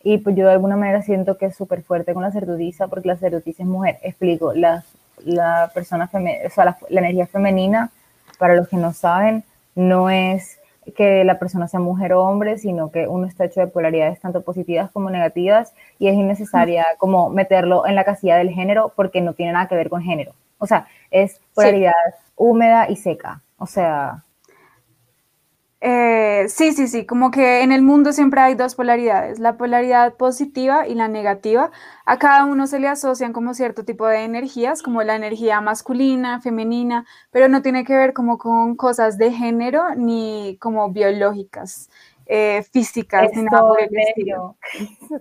[0.04, 3.10] Y pues yo de alguna manera siento que es súper fuerte con la sacerdotisa porque
[3.10, 3.98] la sacerdotisa es mujer.
[4.04, 4.84] Explico, la,
[5.24, 7.92] la persona o sea, la energía femenina,
[8.38, 9.44] para los que no saben,
[9.76, 10.60] no es
[10.96, 14.42] que la persona sea mujer o hombre, sino que uno está hecho de polaridades tanto
[14.42, 19.34] positivas como negativas y es innecesaria como meterlo en la casilla del género porque no
[19.34, 20.34] tiene nada que ver con género.
[20.58, 21.94] O sea, es polaridad
[22.36, 23.42] húmeda y seca.
[23.58, 24.24] O sea...
[25.86, 30.14] Eh, sí, sí, sí, como que en el mundo siempre hay dos polaridades, la polaridad
[30.16, 31.72] positiva y la negativa.
[32.06, 36.40] A cada uno se le asocian como cierto tipo de energías, como la energía masculina,
[36.40, 41.90] femenina, pero no tiene que ver como con cosas de género ni como biológicas,
[42.28, 44.56] eh, físicas, ni nada por el estilo.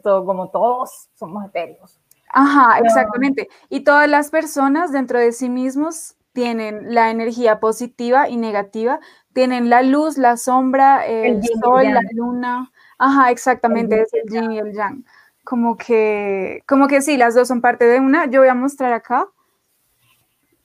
[0.04, 1.98] Todo, como todos somos etéreos.
[2.28, 3.48] Ajá, exactamente.
[3.68, 9.00] Y todas las personas dentro de sí mismos tienen la energía positiva y negativa,
[9.32, 12.72] tienen la luz, la sombra, el, sol, la luna.
[12.98, 15.04] Ajá, exactamente, es el yin y el yang.
[15.44, 18.26] Como que, como que sí, las dos son parte de una.
[18.26, 19.28] Yo voy a mostrar acá.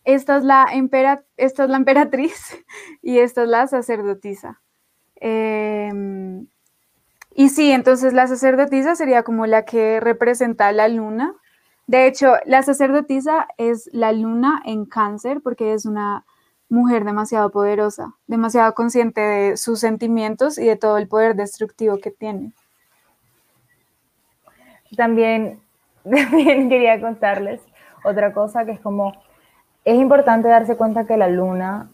[0.04, 0.68] Esta es la,
[1.38, 2.58] esta es la emperatriz
[3.02, 4.62] y esta es la sacerdotisa.
[5.16, 6.48] Em,
[7.34, 11.36] y sí, entonces la sacerdotisa sería como la que representa la luna
[11.88, 16.26] de hecho, la sacerdotisa es la luna en cáncer porque es una
[16.68, 22.12] mujer demasiado poderosa, demasiado consciente de sus sentimientos y de todo el poder destructivo que
[22.12, 22.52] tiene.
[24.98, 25.62] También,
[26.04, 27.62] quería contarles
[28.04, 29.14] otra cosa que es como,
[29.86, 31.90] es importante darse cuenta que la luna,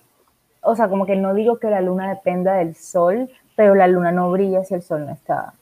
[0.62, 4.12] o sea, como que no digo que la luna dependa del sol, pero la luna
[4.12, 5.54] no brilla si el sol no está.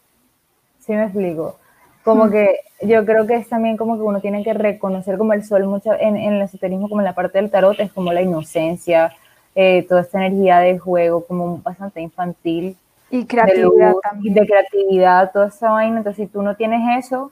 [0.79, 1.57] ¿Sí me explico?
[2.03, 5.43] Como que yo creo que es también como que uno tiene que reconocer como el
[5.43, 8.21] sol mucho en, en el esoterismo, como en la parte del tarot, es como la
[8.21, 9.13] inocencia,
[9.53, 12.75] eh, toda esta energía de juego, como bastante infantil.
[13.09, 14.33] Y creatividad también.
[14.33, 15.97] De creatividad, toda esa vaina.
[15.97, 17.31] Entonces, si tú no tienes eso,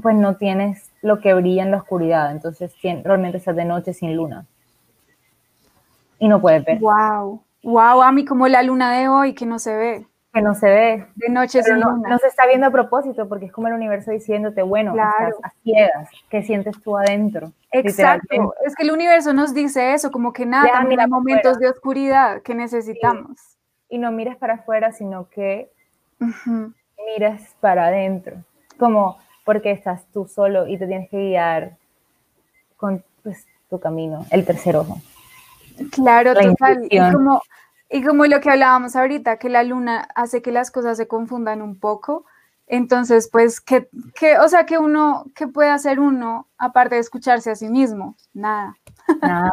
[0.00, 2.30] pues no tienes lo que brilla en la oscuridad.
[2.30, 4.46] Entonces, realmente estás de noche sin luna.
[6.18, 6.78] Y no puedes ver.
[6.78, 7.42] Wow.
[7.62, 10.66] Wow, a mí como la luna de hoy que no se ve que no se
[10.66, 11.06] ve.
[11.16, 14.10] De noche sin no, no, se está viendo a propósito, porque es como el universo
[14.10, 17.52] diciéndote, bueno, estás a ciegas, ¿qué sientes tú adentro?
[17.72, 21.68] Exacto, es que el universo nos dice eso, como que nada, también hay momentos de
[21.68, 23.38] oscuridad que necesitamos.
[23.88, 25.70] Y no mires para afuera, sino que
[27.06, 28.36] miras para adentro,
[28.78, 31.76] como porque estás tú solo y te tienes que guiar
[32.76, 34.98] con pues, tu camino, el tercer ojo.
[35.90, 36.86] Claro, total.
[36.88, 37.42] Y como
[37.90, 41.60] y como lo que hablábamos ahorita, que la luna hace que las cosas se confundan
[41.60, 42.24] un poco,
[42.68, 43.88] entonces, pues, ¿qué,
[44.40, 48.14] o sea, que uno, ¿qué puede hacer uno aparte de escucharse a sí mismo?
[48.32, 48.76] Nada.
[49.20, 49.50] Nada.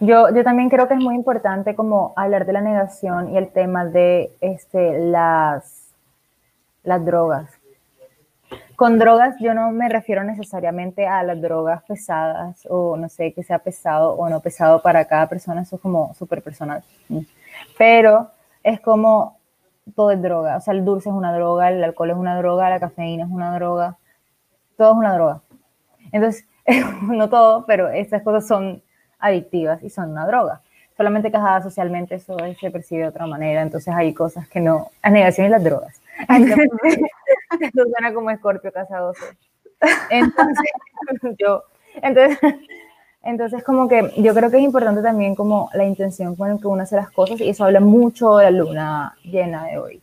[0.00, 3.52] Yo, yo también creo que es muy importante como hablar de la negación y el
[3.52, 5.92] tema de este, las,
[6.82, 7.50] las drogas.
[8.74, 13.42] Con drogas yo no me refiero necesariamente a las drogas pesadas o no sé, que
[13.42, 16.82] sea pesado o no pesado para cada persona, eso es como súper personal
[17.78, 18.30] pero
[18.62, 19.38] es como
[19.94, 22.68] todo es droga, o sea, el dulce es una droga, el alcohol es una droga,
[22.68, 23.96] la cafeína es una droga,
[24.76, 25.42] todo es una droga.
[26.12, 26.46] Entonces,
[27.02, 28.82] no todo, pero estas cosas son
[29.18, 30.62] adictivas y son una droga.
[30.96, 35.10] Solamente casada socialmente eso se percibe de otra manera, entonces hay cosas que no, la
[35.10, 36.00] negación y las drogas.
[37.60, 39.12] Eso suena como escorpio casado.
[40.10, 40.70] Entonces,
[41.38, 41.64] yo,
[42.02, 42.38] entonces,
[43.26, 46.66] entonces, como que yo creo que es importante también como la intención con la que
[46.66, 50.00] uno hace las cosas y eso habla mucho de la luna llena de hoy,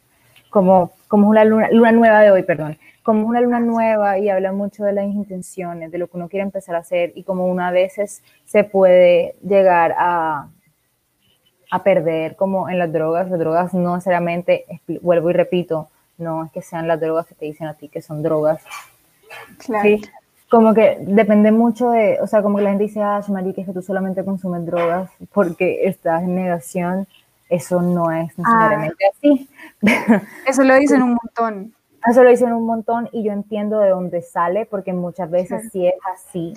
[0.50, 4.52] como, como una luna, luna nueva de hoy, perdón, como una luna nueva y habla
[4.52, 7.72] mucho de las intenciones, de lo que uno quiere empezar a hacer y como una
[7.72, 10.50] veces se puede llegar a,
[11.72, 14.66] a perder como en las drogas, las drogas no necesariamente,
[15.02, 18.02] vuelvo y repito, no es que sean las drogas que te dicen a ti que
[18.02, 18.64] son drogas.
[19.58, 19.98] Claro
[20.54, 23.68] como que depende mucho de, o sea, como que la gente dice, ah, marica, es
[23.68, 27.08] que tú solamente consumes drogas porque estás en negación.
[27.50, 29.50] Eso no es necesariamente así.
[30.46, 31.74] Eso lo dicen un montón.
[32.06, 35.88] Eso lo dicen un montón y yo entiendo de dónde sale porque muchas veces sí,
[35.88, 36.54] es así.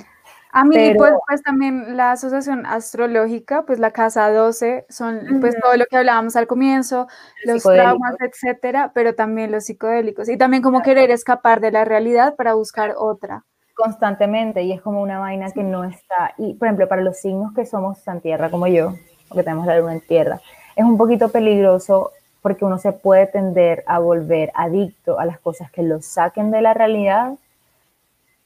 [0.53, 5.75] A mí, pues, pues, también la asociación astrológica, pues la casa 12, son pues todo
[5.77, 7.09] lo que hablábamos al comienzo,
[7.45, 12.37] los traumas, etcétera, pero también los psicodélicos y también como querer escapar de la realidad
[12.37, 13.45] para buscar otra
[13.77, 16.35] constantemente y es como una vaina que no está.
[16.39, 18.95] Y por ejemplo, para los signos que somos en tierra como yo,
[19.29, 20.41] o que tenemos la luna en tierra,
[20.75, 22.11] es un poquito peligroso
[22.43, 26.63] porque uno se puede tender a volver adicto a las cosas que lo saquen de
[26.63, 27.35] la realidad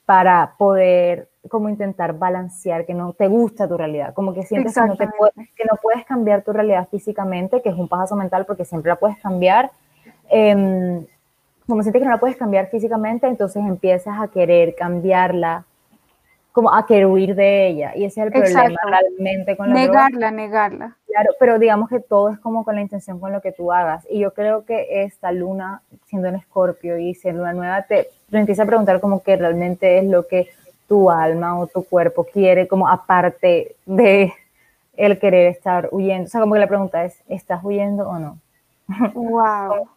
[0.05, 4.81] para poder como intentar balancear que no te gusta tu realidad, como que sientes que
[4.81, 8.65] no, te que no puedes cambiar tu realidad físicamente, que es un paso mental porque
[8.65, 9.71] siempre la puedes cambiar,
[10.29, 11.07] eh,
[11.71, 15.65] como sientes que no la puedes cambiar físicamente, entonces empiezas a querer cambiarla
[16.53, 17.93] como a querer huir de ella.
[17.95, 20.97] Y ese es el problema realmente con la Negarla, negarla.
[21.07, 24.07] Claro, pero digamos que todo es como con la intención con lo que tú hagas.
[24.11, 28.65] Y yo creo que esta luna, siendo en escorpio y siendo una nueva, te, empieza
[28.65, 30.49] a preguntar como que realmente es lo que
[30.89, 34.33] tu alma o tu cuerpo quiere, como aparte de
[34.97, 36.25] el querer estar huyendo.
[36.25, 38.39] O sea, como que la pregunta es, ¿estás huyendo o no?
[39.15, 39.89] Wow.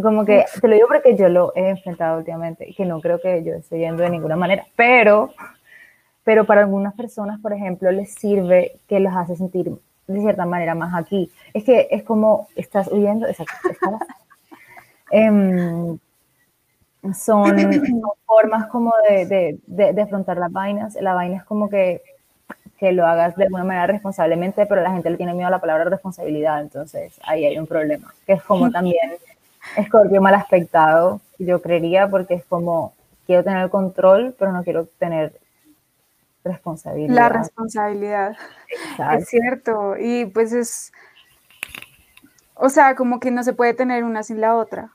[0.00, 3.20] Como que, te lo digo porque yo lo he enfrentado últimamente, y que no creo
[3.20, 5.30] que yo esté yendo de ninguna manera, pero
[6.24, 9.72] pero para algunas personas, por ejemplo, les sirve que los hace sentir
[10.06, 11.30] de cierta manera más aquí.
[11.52, 13.68] Es que es como estás huyendo, exacto,
[15.10, 15.98] em,
[17.14, 17.56] son,
[18.24, 20.94] formas como de, de, de, afrontar las vainas.
[21.00, 22.02] La vaina es como que,
[22.78, 25.60] que lo hagas de alguna manera responsablemente, pero la gente le tiene miedo a la
[25.60, 29.12] palabra responsabilidad, entonces ahí hay un problema, que es como también
[29.76, 32.94] Escorpio mal aspectado, yo creería, porque es como
[33.26, 35.38] quiero tener el control, pero no quiero tener
[36.44, 37.14] responsabilidad.
[37.14, 38.36] La responsabilidad.
[39.18, 39.96] Es cierto.
[39.98, 40.92] Y pues es,
[42.54, 44.90] o sea, como que no se puede tener una sin la otra.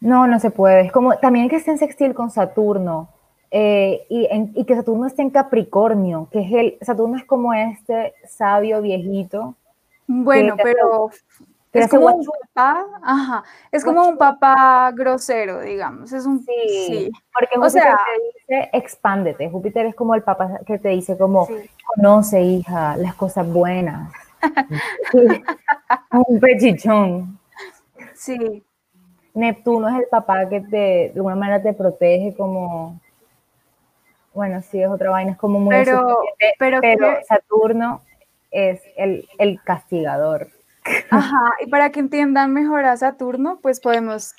[0.00, 0.86] No, no se puede.
[0.86, 3.10] Es como también que esté en sextil con Saturno
[3.50, 8.14] eh, y, y, que Saturno esté en Capricornio, que es el, Saturno es como este
[8.26, 9.54] sabio viejito.
[10.06, 11.10] Bueno, pero
[11.72, 17.56] es como un papá, ajá, es como un papá grosero, digamos, es un sí, porque
[17.56, 17.98] Júpiter o sea,
[18.48, 21.48] te dice expándete, Júpiter es como el papá que te dice como
[21.94, 24.12] conoce hija las cosas buenas,
[26.12, 27.38] un pechichón.
[28.14, 28.64] Sí.
[29.32, 33.00] Neptuno es el papá que te, de alguna manera te protege como,
[34.34, 36.18] bueno, sí, es otra vaina, es como muy pero,
[36.58, 38.02] pero, pero Saturno
[38.50, 40.48] es el, el castigador.
[41.10, 44.34] Ajá, y para que entiendan mejor a Saturno, pues podemos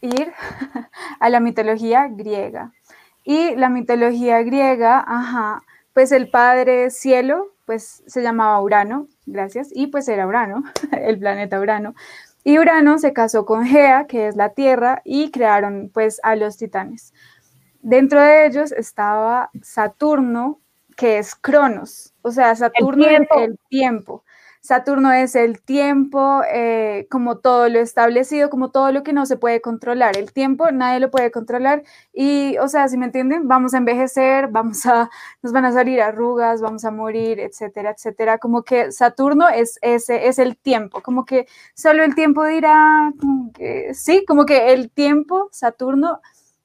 [0.00, 0.32] ir
[1.20, 2.72] a la mitología griega.
[3.24, 9.86] Y la mitología griega, ajá, pues el padre cielo, pues se llamaba Urano, gracias, y
[9.88, 11.94] pues era Urano, el planeta Urano.
[12.44, 16.56] Y Urano se casó con Gea, que es la Tierra, y crearon pues a los
[16.56, 17.14] titanes.
[17.80, 20.60] Dentro de ellos estaba Saturno,
[20.96, 24.24] que es Cronos, o sea, Saturno es el tiempo.
[24.62, 29.36] Saturno es el tiempo, eh, como todo lo establecido, como todo lo que no se
[29.36, 30.16] puede controlar.
[30.16, 34.48] El tiempo nadie lo puede controlar y, o sea, si me entienden, vamos a envejecer,
[34.52, 35.10] vamos a,
[35.42, 38.38] nos van a salir arrugas, vamos a morir, etcétera, etcétera.
[38.38, 43.12] Como que Saturno es ese, es el tiempo, como que solo el tiempo dirá,
[43.94, 46.20] sí, como que el tiempo, Saturno,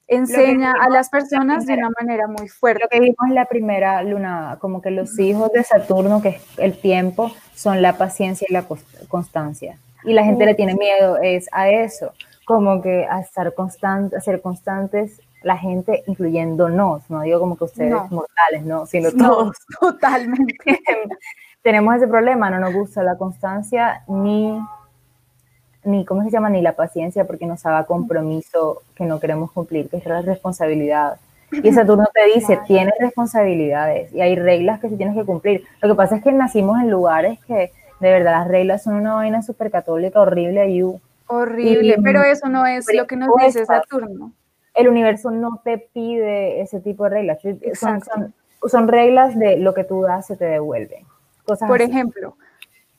[0.07, 2.83] enseña a las personas de una manera muy fuerte.
[2.83, 6.41] Lo que vimos en la primera luna, como que los hijos de Saturno, que es
[6.57, 8.65] el tiempo, son la paciencia y la
[9.07, 9.77] constancia.
[10.03, 12.13] Y la gente le tiene miedo es a eso,
[12.45, 17.65] como que a estar constante, a ser constantes, la gente incluyéndonos, no digo como que
[17.65, 19.57] ustedes mortales, no, sino todos.
[19.79, 20.55] Totalmente.
[21.61, 24.57] Tenemos ese problema, no nos gusta la constancia ni
[25.87, 26.49] ni, ¿cómo se llama?
[26.49, 31.17] Ni la paciencia porque nos haga compromiso que no queremos cumplir, que es la responsabilidad.
[31.51, 35.63] Y Saturno te dice, tienes responsabilidades y hay reglas que sí tienes que cumplir.
[35.81, 39.15] Lo que pasa es que nacimos en lugares que de verdad las reglas son una
[39.15, 40.83] vaina súper católica, horrible, y
[41.29, 44.31] Horrible, pero eso no es lo que nos dice Saturno.
[44.73, 47.39] El universo no te pide ese tipo de reglas.
[47.73, 48.01] Son,
[48.65, 51.03] son, reglas de lo que tú das se te devuelve.
[51.43, 52.35] Cosas Por ejemplo,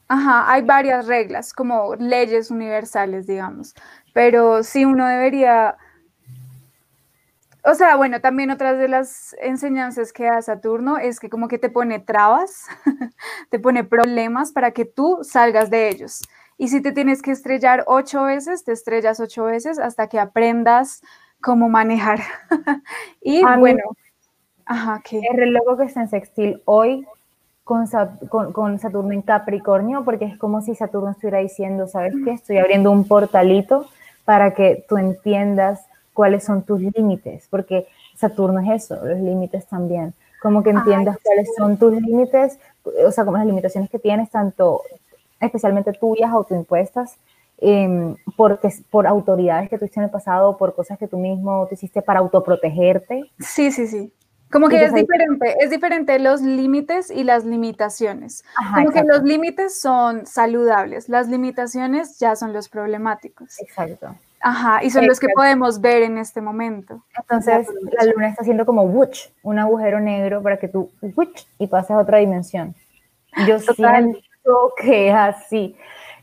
[0.09, 3.75] Ajá, hay varias reglas, como leyes universales, digamos,
[4.15, 5.77] pero sí uno debería,
[7.63, 11.59] o sea, bueno, también otras de las enseñanzas que da Saturno es que como que
[11.59, 12.65] te pone trabas,
[13.51, 16.23] te pone problemas para que tú salgas de ellos.
[16.57, 21.03] Y si te tienes que estrellar ocho veces, te estrellas ocho veces hasta que aprendas
[21.43, 22.21] cómo manejar.
[23.21, 23.83] y bueno,
[24.65, 25.19] ajá, que...
[25.19, 27.07] El reloj que está en sextil hoy
[27.69, 27.87] con,
[28.55, 32.31] con, Saturno en Capricornio, porque es como si Saturno estuviera diciendo, ¿sabes qué?
[32.31, 33.85] Estoy abriendo un portalito
[34.25, 40.15] para que tú entiendas cuáles son tus límites, porque Saturno es eso, los límites también.
[40.41, 42.59] Como que entiendas cuáles son tus límites,
[43.07, 44.81] o sea, como las limitaciones que tienes, tanto
[45.39, 47.19] especialmente tuyas, autoimpuestas,
[47.59, 51.75] eh, porque, por autoridades que tuviste en el pasado, por cosas que tú mismo te
[51.75, 53.31] hiciste para autoprotegerte.
[53.41, 54.11] Sí, sí, sí.
[54.51, 58.45] Como que es diferente, es diferente los límites y las limitaciones.
[58.75, 63.61] como que los límites son saludables, las limitaciones ya son los problemáticos.
[63.61, 64.15] Exacto.
[64.41, 67.03] Ajá, y son los que podemos ver en este momento.
[67.17, 67.67] Entonces,
[67.99, 71.91] la luna está haciendo como wuch, un agujero negro para que tú wuch, y pases
[71.91, 72.75] a otra dimensión.
[73.47, 75.77] Yo siento que es así.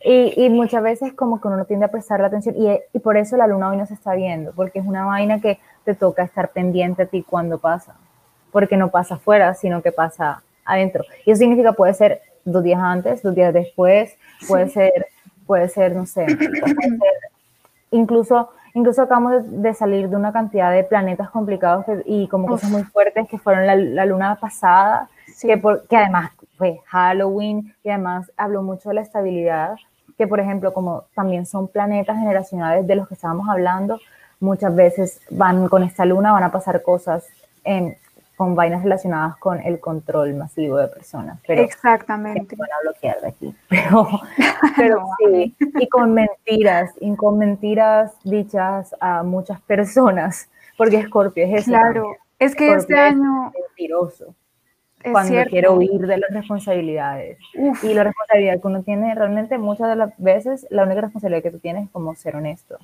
[0.03, 2.99] Y, y, muchas veces como que uno no tiende a prestar la atención y, y,
[2.99, 5.95] por eso la luna hoy no se está viendo, porque es una vaina que te
[5.95, 7.95] toca estar pendiente a ti cuando pasa,
[8.55, 11.03] porque no pasa afuera, sino que pasa adentro.
[11.25, 14.15] Y eso significa puede ser dos días antes, dos días después,
[14.47, 15.07] puede ser,
[15.45, 16.99] puede ser, no sé, puede ser
[17.91, 22.83] incluso, incluso acabamos de, salir de una cantidad de planetas complicados y como cosas muy
[22.83, 25.09] fuertes que fueron la, luna pasada,
[25.41, 29.75] que, que además fue Halloween y además habló mucho de la estabilidad,
[30.17, 33.99] que por ejemplo como también son planetas generacionales de los que estábamos hablando,
[34.39, 37.25] muchas veces van con esta luna, van a pasar cosas
[37.65, 37.97] en,
[38.35, 41.39] con vainas relacionadas con el control masivo de personas.
[41.47, 42.55] Pero Exactamente.
[42.55, 43.55] Van a bloquear de aquí.
[43.69, 51.61] Pero, sí, y con mentiras, y con mentiras dichas a muchas personas, porque Scorpio es
[51.61, 51.71] eso.
[51.71, 53.51] Claro, es que este año...
[53.55, 54.35] Es mentiroso.
[55.11, 57.37] cuando quiere huir de las responsabilidades.
[57.83, 61.51] Y la responsabilidad que uno tiene, realmente muchas de las veces, la única responsabilidad que
[61.51, 62.77] tú tienes es como ser honesto.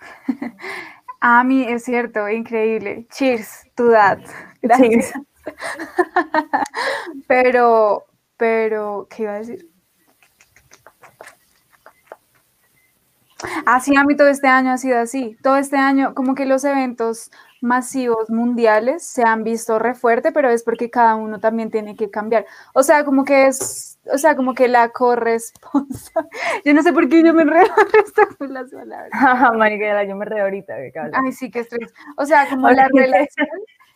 [1.20, 3.06] A mí es cierto, increíble.
[3.10, 4.20] Cheers to that.
[4.62, 5.12] Gracias.
[7.26, 8.04] pero,
[8.36, 9.68] pero, ¿qué iba a decir?
[13.66, 15.36] Así a mí todo este año ha sido así.
[15.42, 20.50] Todo este año, como que los eventos masivos mundiales se han visto re fuerte, pero
[20.50, 22.46] es porque cada uno también tiene que cambiar.
[22.74, 26.12] O sea, como que es, o sea, como que la corresponsa.
[26.64, 27.66] Yo no sé por qué yo me enredo
[28.38, 29.10] con las palabras.
[29.56, 30.74] Mariquera, yo me enredo ahorita.
[31.12, 31.92] Ay, sí, qué estrés.
[32.16, 33.48] O sea, como la relación,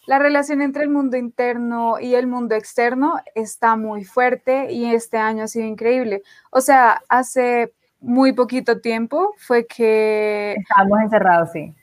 [0.06, 5.18] la relación entre el mundo interno y el mundo externo está muy fuerte y este
[5.18, 6.22] año ha sido increíble.
[6.50, 10.56] O sea, hace muy poquito tiempo fue que...
[10.58, 11.74] Estábamos encerrados, sí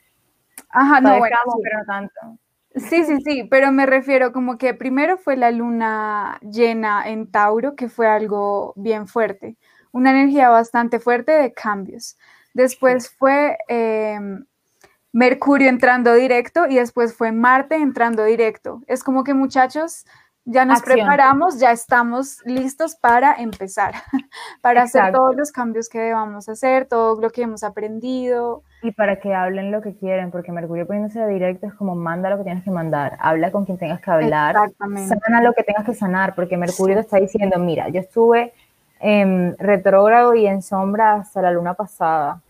[0.70, 1.62] Ajá, no, bueno, sí.
[1.64, 2.40] pero tanto.
[2.88, 7.76] Sí, sí, sí, pero me refiero como que primero fue la luna llena en Tauro,
[7.76, 9.58] que fue algo bien fuerte,
[9.92, 12.18] una energía bastante fuerte de cambios.
[12.54, 14.46] Después fue em,
[15.14, 18.82] Mercurio entrando directo y después fue Marte entrando directo.
[18.88, 20.06] Es como que muchachos,
[20.52, 23.94] ya nos preparamos, ya estamos listos para empezar,
[24.62, 28.64] para hacer todos los cambios que debamos hacer, todo lo que hemos aprendido.
[28.82, 32.38] Y para que hablen lo que quieren, porque Mercurio poniéndose directo es como manda lo
[32.38, 34.56] que tienes que mandar, habla con quien tengas que hablar,
[35.08, 38.54] sana lo que tengas que sanar, porque Mercurio te está diciendo, mira, yo estuve
[39.00, 42.42] en retrógrado y en sombra hasta la luna pasada,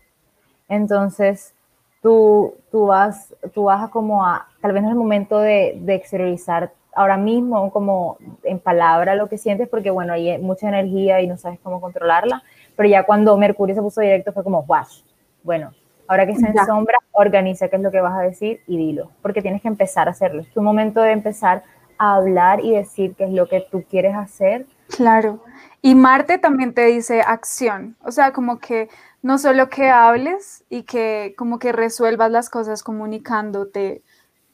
[0.68, 1.54] entonces
[2.02, 5.78] tú, tú, vas, tú vas a como a, tal vez no es el momento de,
[5.80, 11.20] de exteriorizar ahora mismo como en palabra lo que sientes, porque bueno, hay mucha energía
[11.20, 12.42] y no sabes cómo controlarla,
[12.76, 15.02] pero ya cuando Mercurio se puso directo fue como, wash,
[15.42, 15.72] bueno,
[16.08, 19.10] ahora que está en sombra, organiza qué es lo que vas a decir y dilo,
[19.22, 20.42] porque tienes que empezar a hacerlo.
[20.42, 21.62] Es tu momento de empezar
[21.98, 24.66] a hablar y decir qué es lo que tú quieres hacer.
[24.88, 25.40] Claro.
[25.82, 28.88] Y Marte también te dice acción, o sea, como que
[29.22, 34.02] no solo que hables y que como que resuelvas las cosas comunicándote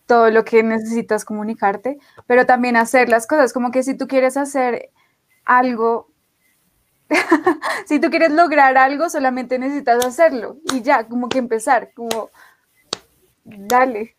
[0.06, 4.36] todo lo que necesitas comunicarte, pero también hacer las cosas, como que si tú quieres
[4.36, 4.90] hacer
[5.44, 6.08] algo,
[7.86, 12.30] si tú quieres lograr algo, solamente necesitas hacerlo y ya, como que empezar, como,
[13.44, 14.14] dale.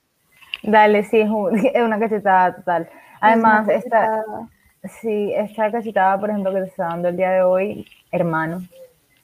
[0.63, 1.29] Dale, sí, es,
[1.81, 2.89] una cachetada total.
[3.21, 4.23] Además, esta,
[5.01, 8.61] sí, esta cachetada, por ejemplo, que te está dando el día de hoy, hermano,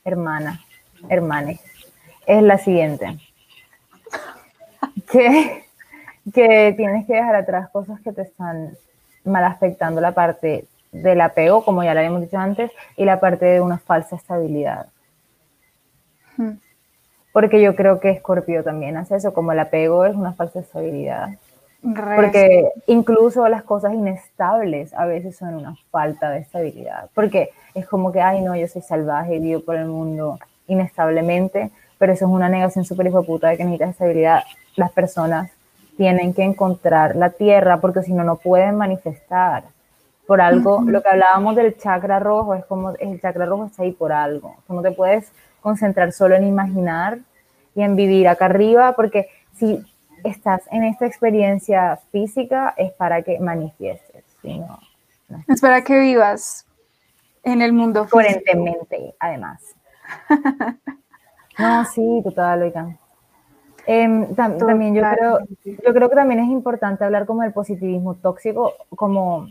[0.06, 0.60] hermana,
[1.10, 1.60] hermane,
[2.26, 3.18] es la siguiente.
[5.12, 5.64] ¿Qué?
[6.32, 8.78] que tienes que dejar atrás cosas que te están
[9.26, 13.46] mal afectando la parte del apego, como ya lo habíamos dicho antes, y la parte
[13.46, 14.88] de una falsa estabilidad.
[16.38, 16.54] Hmm.
[17.32, 21.30] Porque yo creo que Scorpio también hace eso, como el apego es una falsa estabilidad.
[22.16, 27.10] Porque incluso las cosas inestables a veces son una falta de estabilidad.
[27.14, 32.14] Porque es como que, ay, no, yo soy salvaje, vivo por el mundo inestablemente, pero
[32.14, 34.44] eso es una negación súper puta de que necesitas estabilidad.
[34.76, 35.52] Las personas
[35.98, 39.64] tienen que encontrar la tierra porque si no, no pueden manifestar.
[40.26, 43.92] Por algo, lo que hablábamos del chakra rojo es como el chakra rojo está ahí
[43.92, 44.56] por algo.
[44.68, 47.20] Tú no te puedes concentrar solo en imaginar
[47.76, 49.84] y en vivir acá arriba porque si
[50.24, 54.24] estás en esta experiencia física es para que manifiestes.
[55.48, 56.66] Es para que vivas
[57.44, 59.62] en el mundo Coherentemente, además.
[61.60, 62.98] No, sí, total, oigan.
[63.86, 68.74] Em, también yo creo, yo creo que también es importante hablar como del positivismo tóxico,
[68.96, 69.50] como,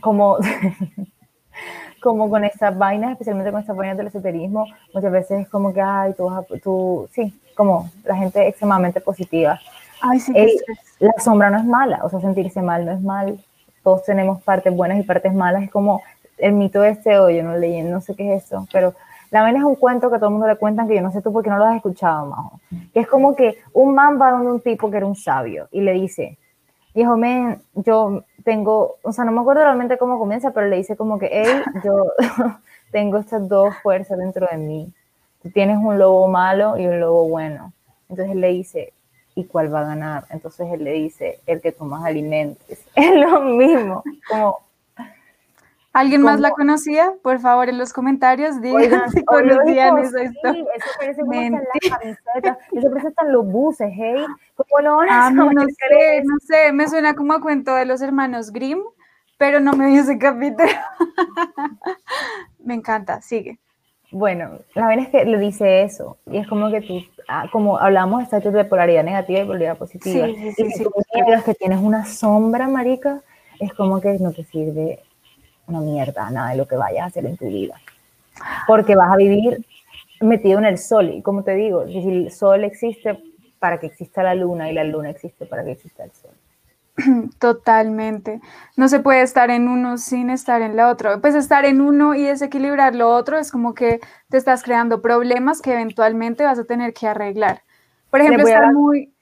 [0.00, 0.38] como,
[2.00, 5.80] como con estas vainas, especialmente con estas vainas del esoterismo, muchas veces es como que,
[5.80, 6.30] ay, tú,
[6.62, 9.58] tú sí, como la gente extremadamente positiva.
[10.00, 10.32] Ay, sí,
[11.00, 13.38] la sombra no es mala, o sea, sentirse mal no es mal,
[13.82, 16.02] todos tenemos partes buenas y partes malas, es como
[16.38, 18.94] el mito de este, o yo no leí, no sé qué es eso, pero
[19.32, 21.22] la vaina es un cuento que todo el mundo le cuentan que yo no sé
[21.22, 22.60] tú porque no lo has escuchado, Majo.
[22.92, 25.80] Que es como que un man va donde un tipo que era un sabio y
[25.80, 26.36] le dice,
[26.92, 30.98] hijo, men, yo tengo, o sea, no me acuerdo realmente cómo comienza, pero le dice
[30.98, 32.12] como que, hey, yo
[32.92, 34.92] tengo estas dos fuerzas dentro de mí.
[35.42, 37.72] Tú tienes un lobo malo y un lobo bueno.
[38.10, 38.92] Entonces él le dice,
[39.34, 40.24] ¿y cuál va a ganar?
[40.28, 42.84] Entonces él le dice, el que tú más alimentes.
[42.94, 44.58] Es lo mismo, como
[45.92, 47.12] ¿Alguien más la conocía?
[47.22, 50.18] Por favor, en los comentarios digan si conocían eso.
[50.18, 54.24] eso parece como en la camiseta, eso parece hasta los buses, hey.
[54.56, 58.52] ¿Cómo no ah, no, sé, no sé, me suena como a cuento de los hermanos
[58.52, 58.80] Grimm,
[59.36, 60.70] pero no me vi ese capítulo.
[62.64, 63.58] me encanta, sigue.
[64.10, 67.78] Bueno, la verdad es que le dice eso, y es como que tú, ah, como
[67.78, 70.90] hablamos de de polaridad negativa y polaridad positiva, sí, sí, sí, y si tú
[71.44, 73.22] que tienes una sombra, marica,
[73.58, 75.00] es como que no te sirve
[75.66, 77.80] una mierda nada de lo que vayas a hacer en tu vida.
[78.66, 79.64] Porque vas a vivir
[80.20, 81.10] metido en el sol.
[81.10, 83.22] Y como te digo, si el sol existe
[83.58, 86.32] para que exista la luna y la luna existe para que exista el sol.
[87.38, 88.40] Totalmente.
[88.76, 91.18] No se puede estar en uno sin estar en la otra.
[91.18, 95.62] Pues estar en uno y desequilibrar lo otro es como que te estás creando problemas
[95.62, 97.62] que eventualmente vas a tener que arreglar.
[98.10, 99.12] Por ejemplo, estar muy,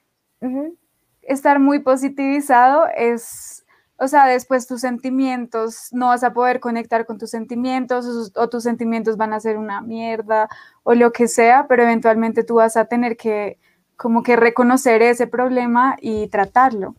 [1.23, 3.60] estar muy positivizado es
[4.03, 8.63] o sea, después tus sentimientos, no vas a poder conectar con tus sentimientos o, tus
[8.63, 10.49] sentimientos van a ser una mierda
[10.85, 13.59] o lo que sea, pero eventualmente tú vas a tener que
[13.97, 16.95] como que reconocer ese problema y tratarlo.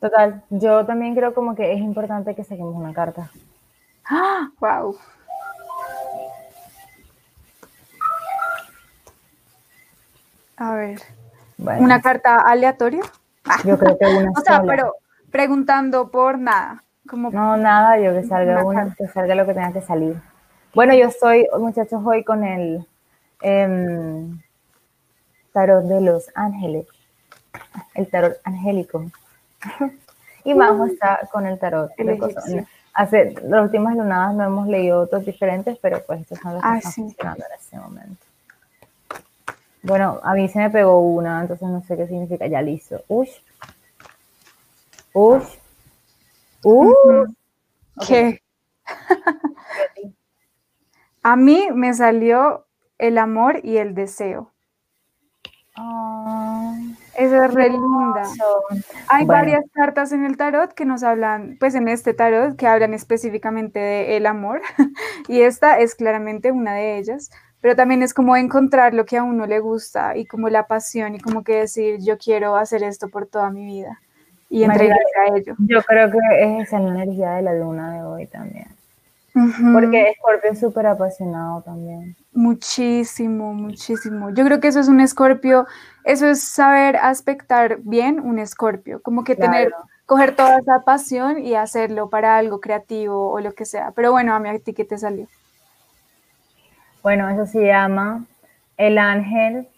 [0.00, 3.30] Total, yo también creo como que es importante que saquemos una carta.
[4.06, 4.48] ¡Ah!
[4.60, 4.96] ¡Wow!
[10.56, 11.02] A ver.
[11.58, 13.02] ¿Una carta aleatoria?
[13.66, 14.94] Yo creo que una o sea, pero
[15.30, 16.84] preguntando por nada.
[17.08, 20.20] Como no, nada, yo que salga uno, que salga lo que tenga que salir.
[20.74, 22.86] Bueno, yo estoy, muchachos, hoy con el
[23.40, 24.38] em,
[25.52, 26.86] tarot de los ángeles,
[27.94, 29.06] el tarot angélico.
[30.44, 31.94] y vamos está con el tarot.
[31.96, 36.62] De Hace las últimas lunadas no hemos leído otros diferentes, pero pues estos son los
[36.62, 38.26] que ah, están funcionando en este momento.
[39.82, 42.46] Bueno, a mí se me pegó una, entonces no sé qué significa.
[42.48, 43.02] Ya listo.
[43.06, 43.30] Uy,
[45.18, 45.58] Uf.
[48.06, 48.40] ¿Qué?
[51.24, 52.66] A mí me salió
[52.98, 54.52] el amor y el deseo.
[55.76, 56.72] Oh,
[57.16, 58.22] Esa es re linda.
[59.08, 62.94] Hay varias cartas en el tarot que nos hablan, pues en este tarot, que hablan
[62.94, 64.60] específicamente del amor.
[65.28, 67.30] y esta es claramente una de ellas.
[67.60, 71.16] Pero también es como encontrar lo que a uno le gusta y como la pasión
[71.16, 74.00] y como que decir, yo quiero hacer esto por toda mi vida
[74.48, 75.54] y entregarse a ello.
[75.58, 78.66] Yo creo que es esa la energía de la luna de hoy también.
[79.72, 82.16] Porque Scorpio es súper apasionado también.
[82.32, 84.30] Muchísimo, muchísimo.
[84.30, 85.66] Yo creo que eso es un Escorpio,
[86.04, 89.72] eso es saber aspectar bien un Escorpio, como que tener,
[90.06, 93.92] coger toda esa pasión y hacerlo para algo creativo o lo que sea.
[93.94, 95.28] Pero bueno, a mí a ti qué te salió.
[97.02, 98.24] Bueno, eso se llama
[98.76, 99.68] el ángel,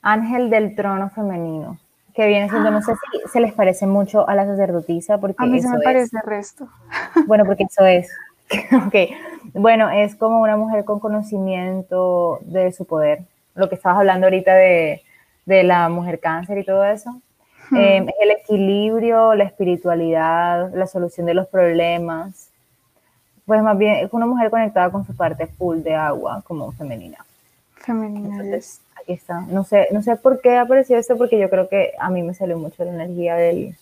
[0.00, 1.78] ángel del trono femenino
[2.14, 5.46] que viene siendo, no sé si se les parece mucho a la sacerdotisa, porque a
[5.46, 6.68] mí se me parece el resto.
[7.26, 8.08] Bueno, porque eso es.
[8.86, 8.94] ok,
[9.54, 13.22] bueno, es como una mujer con conocimiento de su poder.
[13.54, 15.02] Lo que estabas hablando ahorita de,
[15.46, 17.10] de la mujer cáncer y todo eso.
[17.70, 17.76] Hmm.
[17.76, 22.50] Em, el equilibrio, la espiritualidad, la solución de los problemas.
[23.46, 27.18] Pues más bien es una mujer conectada con su parte full de agua, como femenina.
[27.76, 28.36] Femenina.
[28.36, 28.80] Entonces,
[29.12, 29.40] está.
[29.40, 32.34] No sé, no sé por qué apareció esto, porque yo creo que a mí me
[32.34, 33.76] salió mucho la energía del,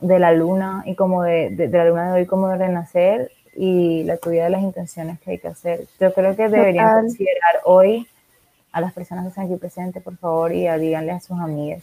[0.00, 4.04] de la luna y como de, de, la luna de hoy, como de renacer y
[4.04, 5.86] la tuya de las intenciones que hay que hacer.
[5.98, 8.08] Yo creo que deberían considerar hoy
[8.72, 11.82] a las personas que están aquí presentes, por favor, y díganle a sus amigas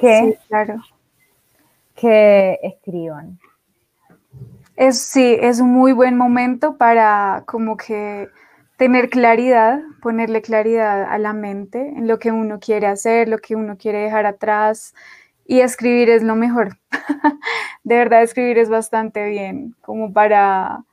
[0.00, 0.82] que, claro.
[1.94, 3.38] que escriban.
[4.76, 8.28] Es, sí, es un muy buen momento para como que
[8.80, 13.54] tener claridad, ponerle claridad a la mente en lo que uno quiere hacer, lo que
[13.54, 14.94] uno quiere dejar atrás
[15.44, 16.78] y escribir es lo mejor.
[17.84, 20.86] de verdad, escribir es bastante bien, como para,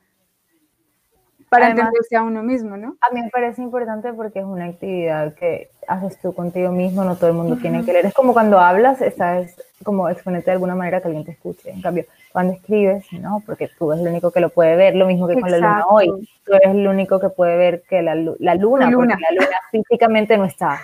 [1.49, 2.97] para entenderse a uno mismo, ¿no?
[3.01, 7.15] A mí me parece importante porque es una actividad que haces tú contigo mismo, no
[7.15, 8.07] todo el mundo tiene que leer.
[8.07, 11.69] Es como cuando hablas, estás como exponente de alguna manera que alguien te escuche.
[11.69, 15.07] En cambio, cuando escribes, no, porque tú eres el único que lo puede ver, lo
[15.07, 16.29] mismo que con la luna hoy.
[16.43, 19.57] Tú eres el único que puede ver que la, luna, la luna, porque la luna
[19.71, 20.81] físicamente no está.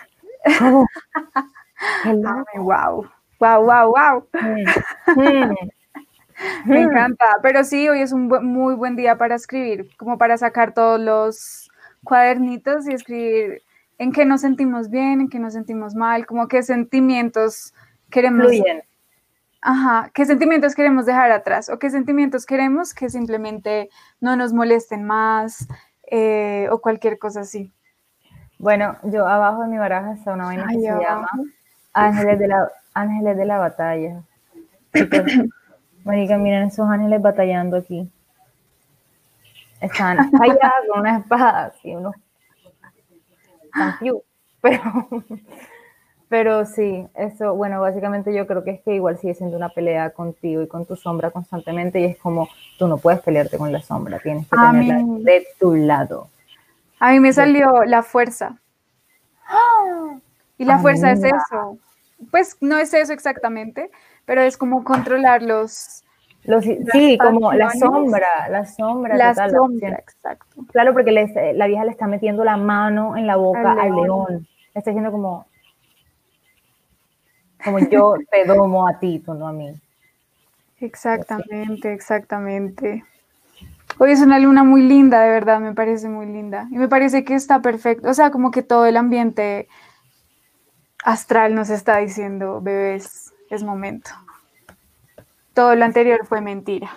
[2.55, 3.05] wow,
[3.39, 4.27] wow, wow, wow.
[6.65, 10.73] Me encanta, pero sí, hoy es un muy buen día para escribir, como para sacar
[10.73, 11.69] todos los
[12.03, 13.61] cuadernitos y escribir
[13.97, 17.73] en qué nos sentimos bien, en qué nos sentimos mal, como qué sentimientos
[18.09, 18.51] queremos.
[19.65, 23.89] Ajá, qué sentimientos queremos dejar atrás o qué sentimientos queremos que simplemente
[24.19, 25.69] no nos molesten más
[26.11, 27.71] eh, o cualquier cosa así.
[28.59, 31.29] Bueno, yo abajo de mi baraja está una vaina que se llama
[31.93, 34.23] Ángeles de la, Ángeles de la Batalla.
[36.03, 38.09] Marica, miren esos ángeles batallando aquí.
[39.79, 42.15] Están allá con una espada, y unos
[44.61, 44.81] pero,
[46.29, 50.11] pero sí, eso, bueno, básicamente yo creo que es que igual sigue siendo una pelea
[50.11, 52.47] contigo y con tu sombra constantemente y es como
[52.77, 56.29] tú no puedes pelearte con la sombra, tienes que tenerla de tu lado.
[56.99, 58.57] A mí me salió la fuerza.
[60.57, 61.77] Y la fuerza es eso.
[62.31, 63.91] Pues no es eso exactamente,
[64.25, 66.03] pero es como controlar los...
[66.43, 69.17] los sí, como la sombra, la sombra.
[69.17, 70.65] La sombra, exacto.
[70.71, 74.47] Claro, porque la vieja le está metiendo la mano en la boca al león.
[74.73, 75.45] Le está diciendo como,
[77.63, 79.73] como yo te domo a ti, tú no a mí.
[80.79, 83.03] Exactamente, exactamente.
[83.99, 86.67] Hoy es una luna muy linda, de verdad, me parece muy linda.
[86.71, 88.09] Y me parece que está perfecto.
[88.09, 89.67] O sea, como que todo el ambiente
[91.03, 94.11] astral nos está diciendo, bebés, es momento.
[95.53, 96.89] Todo lo anterior fue mentira.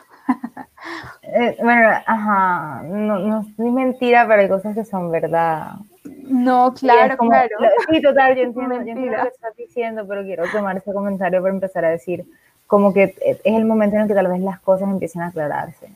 [1.22, 5.72] Eh, bueno, ajá, no, no es mentira, pero hay cosas que son verdad.
[6.04, 7.56] No, claro, claro.
[7.90, 11.42] Sí, total, yo entiendo, yo entiendo lo que estás diciendo, pero quiero tomar ese comentario
[11.42, 12.24] para empezar a decir,
[12.66, 15.88] como que es el momento en el que tal vez las cosas empiecen a aclararse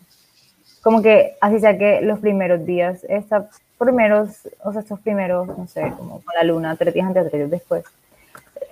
[0.83, 3.47] como que así sea que los primeros días, estos
[3.79, 7.41] primeros, o sea, estos primeros, no sé, como con la luna, tres días antes, tres
[7.41, 7.85] días después,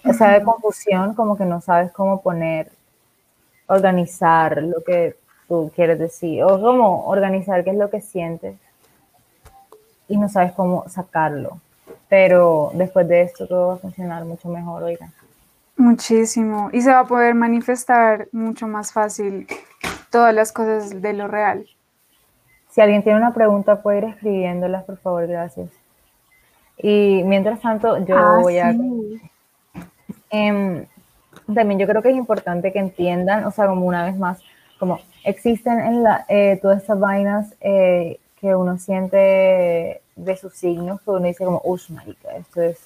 [0.04, 2.70] esa de confusión, como que no sabes cómo poner,
[3.66, 8.56] organizar lo que tú quieres decir, o cómo organizar qué es lo que sientes
[10.08, 11.60] y no sabes cómo sacarlo.
[12.08, 15.12] Pero después de esto todo va a funcionar mucho mejor, oigan.
[15.76, 16.70] Muchísimo.
[16.72, 19.46] Y se va a poder manifestar mucho más fácil
[20.10, 21.66] todas las cosas de lo real.
[22.70, 25.70] Si alguien tiene una pregunta, puede ir escribiéndolas, por favor, gracias.
[26.78, 28.74] Y mientras tanto, yo ah, voy a...
[30.30, 30.86] Em,
[31.54, 34.40] también yo creo que es importante que entiendan, o sea, como una vez más,
[34.78, 41.00] como existen en la, eh, todas estas vainas eh, que uno siente de sus signos,
[41.00, 42.78] que uno dice como, uff, marica, esto es,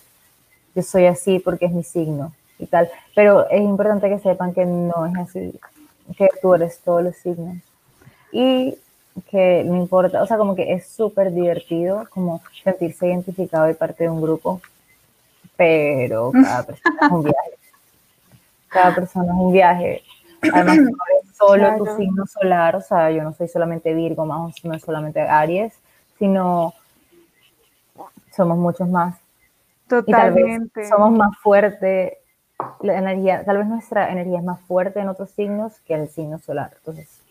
[0.74, 2.88] yo soy así porque es mi signo y tal.
[3.14, 5.58] Pero es importante que sepan que no es así,
[6.16, 7.56] que tú eres todos los signos.
[8.32, 8.78] Y
[9.30, 14.04] que no importa, o sea, como que es súper divertido como sentirse identificado y parte
[14.04, 14.62] de un grupo,
[15.56, 17.50] pero cada persona es un viaje.
[18.68, 20.02] Cada persona es un viaje.
[20.52, 24.64] Además, no es solo tu signo solar, o sea, yo no soy solamente Virgo, más
[24.64, 25.72] no es solamente Aries,
[26.18, 26.74] sino
[28.34, 29.16] somos muchos más.
[29.88, 30.88] Totalmente.
[30.88, 32.14] somos más fuertes,
[32.80, 36.38] la energía, tal vez nuestra energía es más fuerte en otros signos que el signo
[36.38, 36.72] solar.
[36.78, 37.22] Entonces,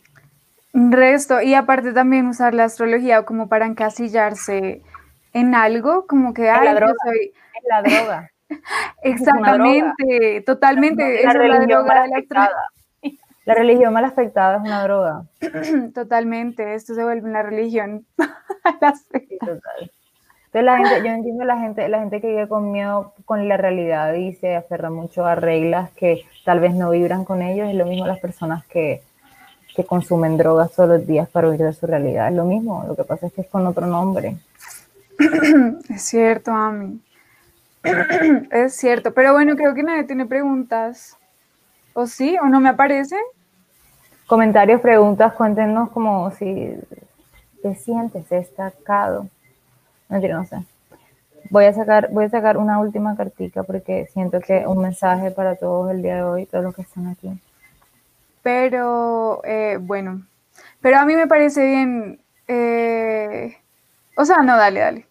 [0.74, 4.82] Resto, y aparte también usar la astrología como para encasillarse
[5.34, 6.94] en algo, como que la droga.
[7.04, 7.34] Soy...
[7.70, 8.32] La droga.
[9.04, 11.24] Exactamente, totalmente.
[11.24, 12.68] La, religión mal afectada.
[13.46, 15.24] La religión mal afectada es una droga.
[15.96, 18.06] Totalmente, esto se vuelve una religión.
[20.52, 23.56] Entonces la gente, yo entiendo la gente, la gente que vive con miedo con la
[23.58, 27.76] realidad y se aferra mucho a reglas que tal vez no vibran con ellos, es
[27.76, 29.02] lo mismo las personas que
[29.76, 32.30] que consumen drogas todos los días para huir de su realidad.
[32.30, 34.38] Es lo mismo, lo que pasa es que es con otro nombre.
[35.90, 37.00] Es cierto, Ami.
[38.52, 41.18] es cierto, pero bueno, creo que nadie tiene preguntas.
[41.94, 42.38] ¿O sí?
[42.42, 43.20] ¿O no me aparecen?
[44.28, 46.74] Comentarios, preguntas, cuéntenos como si
[47.62, 49.28] te sientes destacado.
[50.08, 50.58] Mentira, no sé.
[51.50, 55.56] Voy a sacar, voy a sacar una última cartica porque siento que un mensaje para
[55.56, 57.30] todos el día de hoy, todos los que están aquí.
[58.42, 60.26] Pero eh, bueno,
[60.80, 62.22] pero a mí me parece bien.
[62.48, 63.58] Eh,
[64.16, 65.08] o sea, no, dale, dale.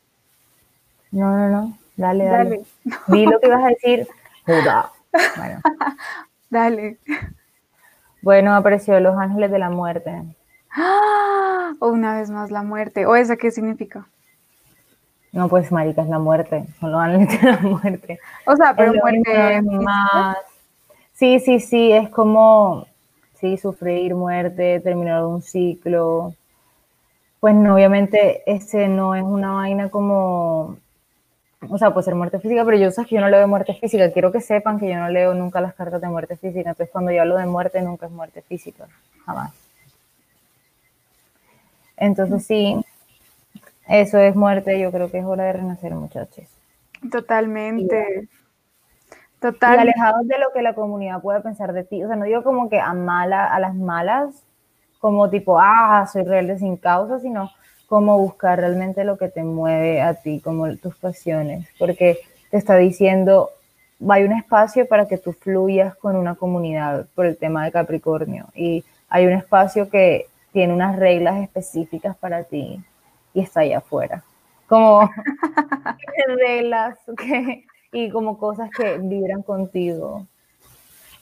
[1.11, 2.61] No, no, no, dale, dale.
[3.09, 4.09] Vi lo que ibas a decir.
[4.47, 4.91] Bueno.
[6.51, 6.99] dale.
[8.23, 10.25] Bueno, apareció Los Ángeles de la Muerte.
[10.73, 11.73] ¡Ah!
[11.79, 13.07] O una vez más la muerte.
[13.07, 14.07] ¿O esa qué significa?
[15.33, 16.67] No, pues marica, es la muerte.
[16.81, 18.19] Solo dan la muerte.
[18.45, 20.37] O sea, pero muerte más.
[21.13, 22.87] Sí, sí, sí, es como,
[23.35, 26.35] sí, sufrir muerte, terminar un ciclo.
[27.39, 30.77] Pues no, obviamente ese no es una vaina como,
[31.69, 33.75] o sea, puede ser muerte física, pero yo sé que yo no leo de muerte
[33.75, 34.11] física.
[34.13, 36.71] Quiero que sepan que yo no leo nunca las cartas de muerte física.
[36.71, 38.87] Entonces, cuando yo hablo de muerte, nunca es muerte física,
[39.27, 39.53] jamás.
[41.97, 42.83] Entonces, sí,
[43.87, 44.81] eso es muerte.
[44.81, 46.47] Yo creo que es hora de renacer, muchachos.
[47.11, 48.29] Totalmente.
[49.39, 49.77] Total.
[49.77, 52.03] Y alejados de lo que la comunidad pueda pensar de ti.
[52.03, 54.45] O sea, no digo como que a mala, a las malas,
[54.99, 57.51] como tipo, ah, soy rebelde sin causa, sino
[57.91, 61.67] como buscar realmente lo que te mueve a ti, como tus pasiones.
[61.77, 63.51] Porque te está diciendo,
[64.09, 68.47] hay un espacio para que tú fluyas con una comunidad por el tema de Capricornio.
[68.55, 72.81] Y hay un espacio que tiene unas reglas específicas para ti
[73.35, 74.23] y está allá afuera.
[74.69, 75.11] Como
[76.39, 76.97] reglas
[77.91, 80.29] y como cosas que vibran contigo.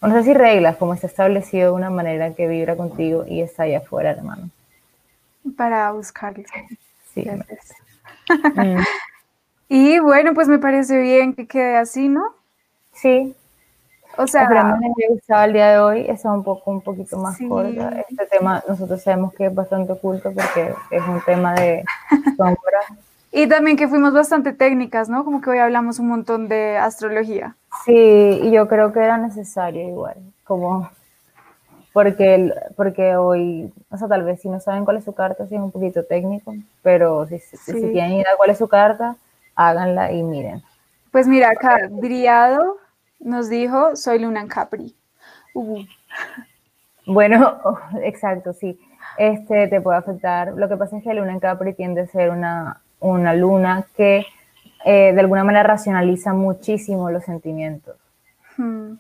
[0.02, 3.62] No sé si reglas, como está establecido de una manera que vibra contigo y está
[3.62, 4.50] allá afuera, hermano.
[5.56, 6.44] Para buscarlo.
[7.14, 7.28] Sí.
[7.28, 8.78] Mm.
[9.68, 12.34] y bueno, pues me parece bien que quede así, ¿no?
[12.92, 13.34] Sí.
[14.16, 17.38] O sea, Esperemos que gustado el día de hoy, es un poco un poquito más
[17.48, 18.04] corta.
[18.08, 21.84] Este tema nosotros sabemos que es bastante oculto porque es un tema de
[22.36, 22.80] sombra
[23.30, 25.24] y también que fuimos bastante técnicas, ¿no?
[25.24, 27.56] Como que hoy hablamos un montón de astrología.
[27.84, 27.92] Sí,
[28.42, 30.90] y yo creo que era necesario igual, como
[31.92, 35.54] porque, porque hoy, o sea, tal vez si no saben cuál es su carta, sí
[35.54, 39.16] es un poquito técnico, pero si, si tienen idea cuál es su carta,
[39.54, 40.62] háganla y miren.
[41.10, 42.76] Pues mira, acá Driado
[43.18, 44.94] nos dijo, soy Luna en Capri.
[45.54, 45.82] Uh.
[47.06, 47.58] Bueno,
[48.02, 48.78] exacto, sí.
[49.16, 50.52] Este te puede afectar.
[50.54, 54.26] Lo que pasa es que Luna en Capri tiende a ser una una luna que
[54.84, 57.96] eh, de alguna manera racionaliza muchísimo los sentimientos.
[58.56, 58.94] Hmm.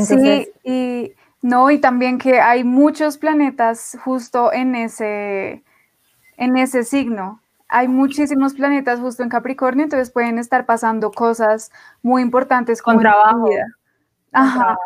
[0.00, 1.12] sí, y
[1.42, 5.64] no, y también que hay muchos planetas justo en ese,
[6.36, 7.40] en ese signo.
[7.68, 13.48] Hay muchísimos planetas justo en Capricornio, entonces pueden estar pasando cosas muy importantes con trabajo.
[14.30, 14.78] Ajá.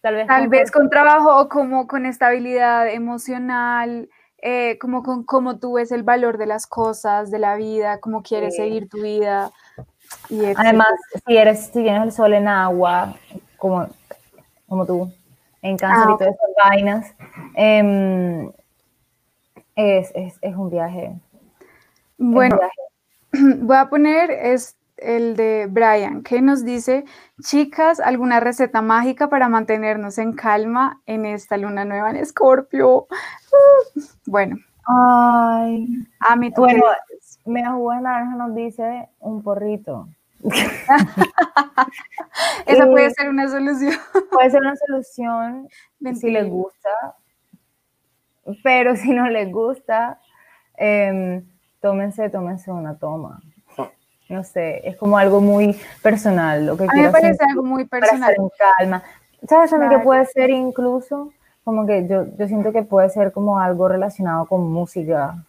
[0.00, 5.58] Tal vez, Tal vez con trabajo o como con estabilidad emocional, eh, como con cómo
[5.58, 9.52] tú ves el valor de las cosas, de la vida, cómo quieres seguir tu vida.
[10.28, 10.88] Y Además,
[11.26, 13.14] si eres, si tienes el sol en agua,
[13.56, 13.86] como,
[14.66, 15.12] como tú,
[15.64, 17.14] en cáncer y ah, todas esas vainas,
[17.54, 18.52] em,
[19.74, 21.12] es, es, es, un viaje.
[22.18, 22.60] Bueno,
[23.32, 27.04] voy a poner es el de Brian, que nos dice,
[27.40, 33.06] chicas, ¿alguna receta mágica para mantenernos en calma en esta luna nueva en Escorpio?
[34.26, 34.56] bueno.
[34.86, 35.88] Ay.
[36.20, 36.84] A mí Bueno,
[37.46, 40.08] Mira, Juan Naranja nos dice un porrito.
[42.66, 43.94] Esa puede ser una solución.
[44.30, 45.68] Puede ser una solución
[46.20, 46.90] si les gusta,
[48.62, 50.20] pero si no les gusta,
[50.76, 51.44] em,
[51.80, 53.40] tómense, tómense una toma.
[54.28, 56.66] No sé, es como algo muy personal.
[56.66, 58.34] Lo que a mí me parece algo muy personal.
[58.36, 59.02] en calma.
[59.46, 61.30] ¿Sabes a mí que puede ser incluso?
[61.62, 65.44] Como que yo, yo siento que puede ser como algo relacionado con música.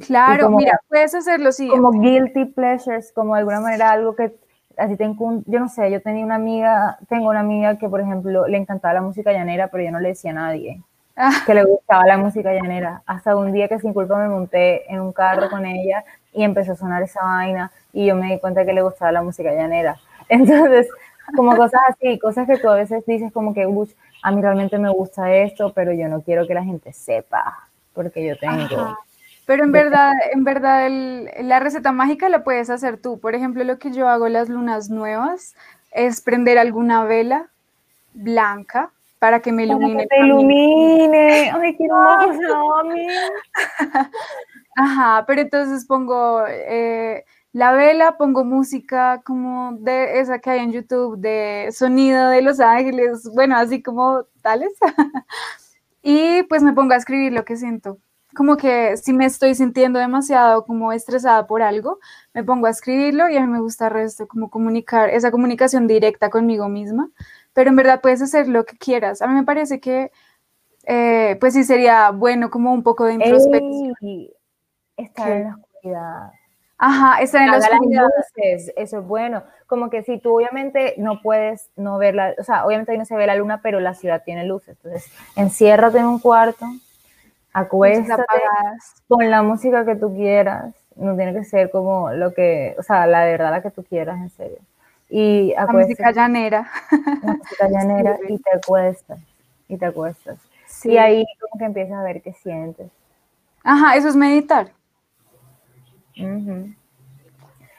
[0.00, 1.68] Claro, mira, puedes hacerlo sí.
[1.68, 4.34] Como guilty pleasures, como de alguna manera algo que
[4.76, 8.46] así tengo yo no sé, yo tenía una amiga, tengo una amiga que por ejemplo
[8.48, 10.82] le encantaba la música llanera, pero yo no le decía a nadie
[11.16, 11.32] ah.
[11.46, 13.02] que le gustaba la música llanera.
[13.06, 16.72] Hasta un día que sin culpa me monté en un carro con ella y empezó
[16.72, 19.96] a sonar esa vaina y yo me di cuenta que le gustaba la música llanera.
[20.28, 20.88] Entonces,
[21.36, 23.62] como cosas así, cosas que tú a veces dices como que,
[24.22, 28.26] a mí realmente me gusta esto, pero yo no quiero que la gente sepa, porque
[28.26, 28.96] yo tengo...
[29.46, 30.88] Pero en verdad, en verdad,
[31.42, 33.20] la receta mágica la puedes hacer tú.
[33.20, 35.54] Por ejemplo, lo que yo hago las lunas nuevas
[35.90, 37.48] es prender alguna vela
[38.14, 39.94] blanca para que me ilumine.
[39.94, 41.50] Para que te ilumine.
[41.54, 41.86] Ay, qué
[44.76, 50.72] Ajá, pero entonces pongo eh, la vela, pongo música como de esa que hay en
[50.72, 54.72] YouTube, de sonido de Los Ángeles, bueno, así como tales.
[56.02, 57.98] y pues me pongo a escribir lo que siento.
[58.34, 61.98] Como que si me estoy sintiendo demasiado como estresada por algo,
[62.32, 66.30] me pongo a escribirlo y a mí me gusta resto, como comunicar, esa comunicación directa
[66.30, 67.10] conmigo misma.
[67.52, 69.22] Pero en verdad puedes hacer lo que quieras.
[69.22, 70.10] A mí me parece que,
[70.86, 73.94] eh, pues sí sería bueno como un poco de introspección.
[74.96, 76.32] estar en la oscuridad
[76.76, 79.42] Ajá, estar en las luces, eso es bueno.
[79.66, 83.16] Como que si tú obviamente no puedes no ver o sea, obviamente ahí no se
[83.16, 84.76] ve la luna, pero la ciudad tiene luces.
[84.76, 86.66] Entonces, enciérrate en un cuarto,
[87.54, 88.24] Acuéstate
[89.06, 93.06] con la música que tú quieras, no tiene que ser como lo que, o sea,
[93.06, 94.58] la de verdad la que tú quieras, en serio.
[95.08, 96.68] Y la música llanera.
[97.22, 99.20] La música llanera y te acuestas,
[99.68, 100.38] y te acuestas.
[100.82, 102.90] Y ahí como que empiezas a ver qué sientes.
[103.62, 104.72] Ajá, eso es meditar.
[106.16, 106.76] Eso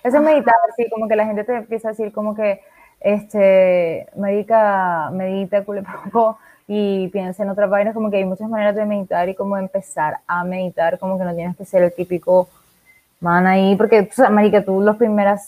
[0.03, 2.61] es meditar, sí, como que la gente te empieza a decir como que,
[3.01, 8.85] este, medita, medita, poco y piensa en otras vainas, como que hay muchas maneras de
[8.85, 12.49] meditar y como empezar a meditar, como que no tienes que ser el típico
[13.19, 15.41] man ahí, porque, o sea, marica, tú los primeros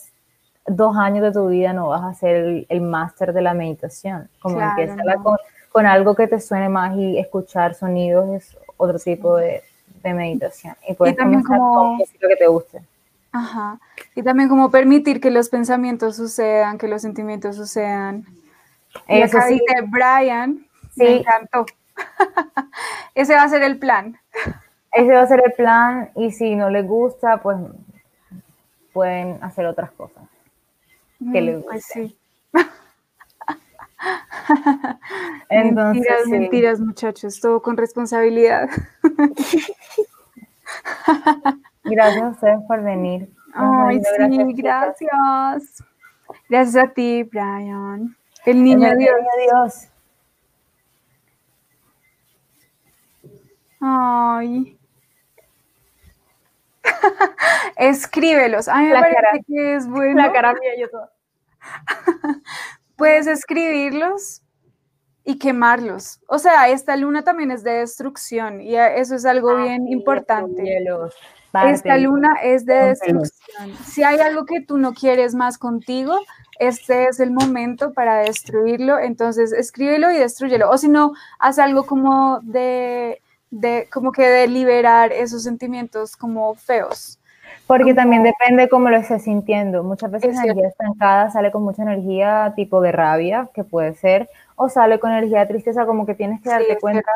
[0.68, 4.62] dos años de tu vida no vas a ser el, máster de la meditación, como
[4.62, 4.96] empieza
[5.72, 9.64] con, algo que te suene más y escuchar sonidos es otro tipo de,
[10.04, 10.74] meditación.
[10.88, 12.82] Y puedes también como que te guste.
[13.34, 13.78] Ajá.
[14.16, 18.26] Y también como permitir que los pensamientos sucedan, que los sentimientos sucedan.
[19.06, 19.60] Eso sí.
[19.68, 20.66] de Brian,
[20.98, 21.66] me encantó.
[23.16, 24.20] Ese va a ser el plan.
[24.92, 27.58] Ese va a ser el plan y si no les gusta, pues
[28.94, 30.24] pueden hacer otras cosas
[31.32, 31.72] que les gusten.
[31.72, 32.18] Pues sí.
[35.50, 38.70] Entonces, mentiras, mentiras, muchachos, todo con responsabilidad.
[41.84, 43.30] Gracias a ustedes por venir.
[43.54, 45.84] Ay, sí, gracias.
[46.50, 48.16] Gracias a ti, Brian.
[48.46, 49.88] El niño de Dios.
[53.80, 54.78] Ay.
[57.78, 58.68] Escríbelos.
[58.68, 60.22] A mí me parece que es bueno.
[60.22, 61.12] La cara mía, yo toda.
[62.96, 64.42] Puedes escribirlos
[65.24, 66.22] y quemarlos.
[66.28, 70.80] O sea, esta luna también es de destrucción y eso es algo ah, bien importante.
[71.66, 73.76] Esta luna es de destrucción.
[73.84, 76.18] Si hay algo que tú no quieres más contigo,
[76.60, 79.00] este es el momento para destruirlo.
[79.00, 80.70] Entonces, escríbelo y destruyelo.
[80.70, 83.22] O si no, haz algo como de
[83.52, 87.20] de como que de liberar esos sentimientos como feos.
[87.66, 89.84] Porque también depende cómo lo estés sintiendo.
[89.84, 94.30] Muchas veces la energía estancada sale con mucha energía tipo de rabia, que puede ser,
[94.56, 97.12] o sale con energía de tristeza, como que tienes que darte cuenta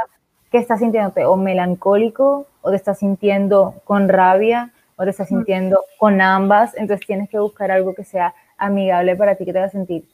[0.51, 5.85] que estás sintiéndote o melancólico, o te estás sintiendo con rabia, o te estás sintiendo
[5.97, 6.75] con ambas.
[6.75, 10.05] Entonces tienes que buscar algo que sea amigable para ti, que te haga sentir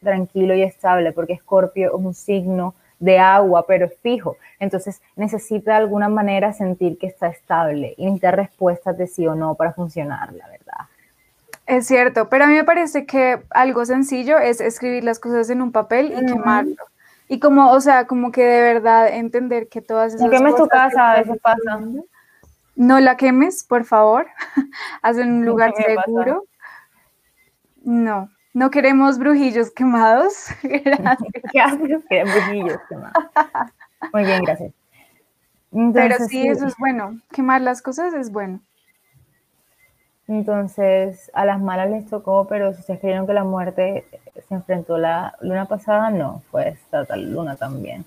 [0.00, 4.36] tranquilo y estable, porque Escorpio es un signo de agua, pero es fijo.
[4.58, 9.34] Entonces necesita de alguna manera sentir que está estable y necesita respuestas de sí o
[9.34, 10.86] no para funcionar, la verdad.
[11.66, 15.62] Es cierto, pero a mí me parece que algo sencillo es escribir las cosas en
[15.62, 16.76] un papel y quemarlo.
[17.28, 20.68] Y como, o sea, como que de verdad entender que todas esas no quemes tu
[20.68, 21.80] casa, a veces pasa.
[22.76, 24.28] No la quemes, por favor.
[25.02, 26.44] Haz en un lugar seguro.
[27.82, 30.46] No, no queremos brujillos quemados.
[30.62, 31.28] Gracias.
[32.08, 33.24] queremos brujillos quemados.
[34.14, 34.72] Muy bien, gracias.
[35.92, 37.20] Pero sí, eso es bueno.
[37.32, 38.60] Quemar las cosas es bueno.
[40.26, 44.06] Entonces, a las malas les tocó, pero si ustedes creyeron que la muerte
[44.48, 48.06] se enfrentó la luna pasada, no, fue esta tal luna también.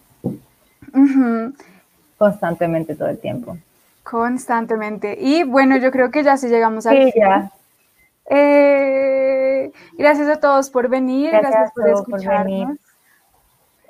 [2.18, 3.56] Constantemente todo el tiempo.
[4.02, 5.16] Constantemente.
[5.20, 6.92] Y bueno, yo creo que ya si llegamos a...
[6.92, 7.52] Sí, ya.
[8.30, 12.78] Eh, gracias a todos por venir, gracias, por escucharnos.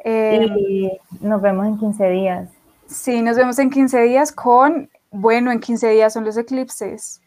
[0.05, 2.49] Eh, y nos vemos en 15 días.
[2.87, 7.21] Sí, nos vemos en 15 días con, bueno, en 15 días son los eclipses.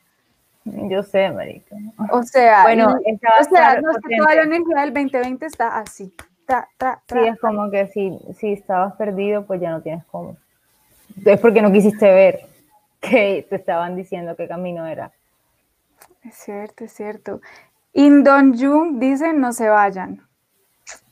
[0.65, 1.77] Yo sé, marica.
[2.11, 6.15] O sea, bueno, o sea, no, toda la energía del 2020 está así.
[6.49, 10.37] sí, es como que si, si estabas perdido, pues ya no tienes cómo.
[11.25, 12.47] Es porque no quisiste ver
[13.01, 15.11] que te estaban diciendo qué camino era.
[16.25, 17.41] Es cierto, es cierto.
[17.93, 20.27] Indon Jung dice no se vayan.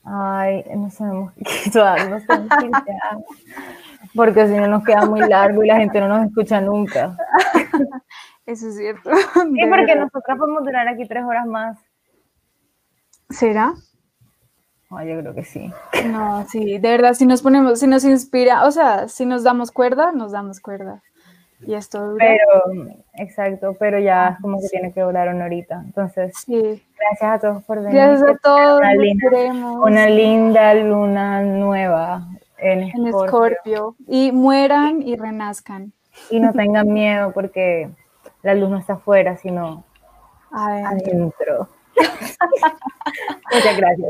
[0.04, 2.22] Ay, no sabemos qué no sabemos
[4.14, 7.16] porque si no nos queda muy largo y la gente no nos escucha nunca.
[8.46, 9.10] Eso es cierto.
[9.34, 11.78] Sí, porque nosotras podemos durar aquí tres horas más.
[13.28, 13.74] ¿Será?
[14.90, 15.70] yo creo que sí.
[16.06, 19.70] No, sí, de verdad, si nos ponemos, si nos inspira, o sea, si nos damos
[19.70, 21.00] cuerda, nos damos cuerda.
[21.66, 22.26] Y esto dura.
[22.26, 25.82] Pero, exacto, pero ya como que tiene que durar una horita.
[25.84, 26.82] Entonces, sí.
[26.98, 27.94] gracias a todos por venir.
[27.94, 28.80] Gracias a todos.
[29.82, 32.26] Una linda, luna nueva
[32.58, 33.96] en Escorpio.
[34.06, 35.92] Y mueran y renazcan.
[36.30, 37.90] Y no tengan miedo porque
[38.42, 39.84] la luz no está afuera, sino
[40.50, 41.68] adentro.
[43.52, 44.08] Muchas gracias.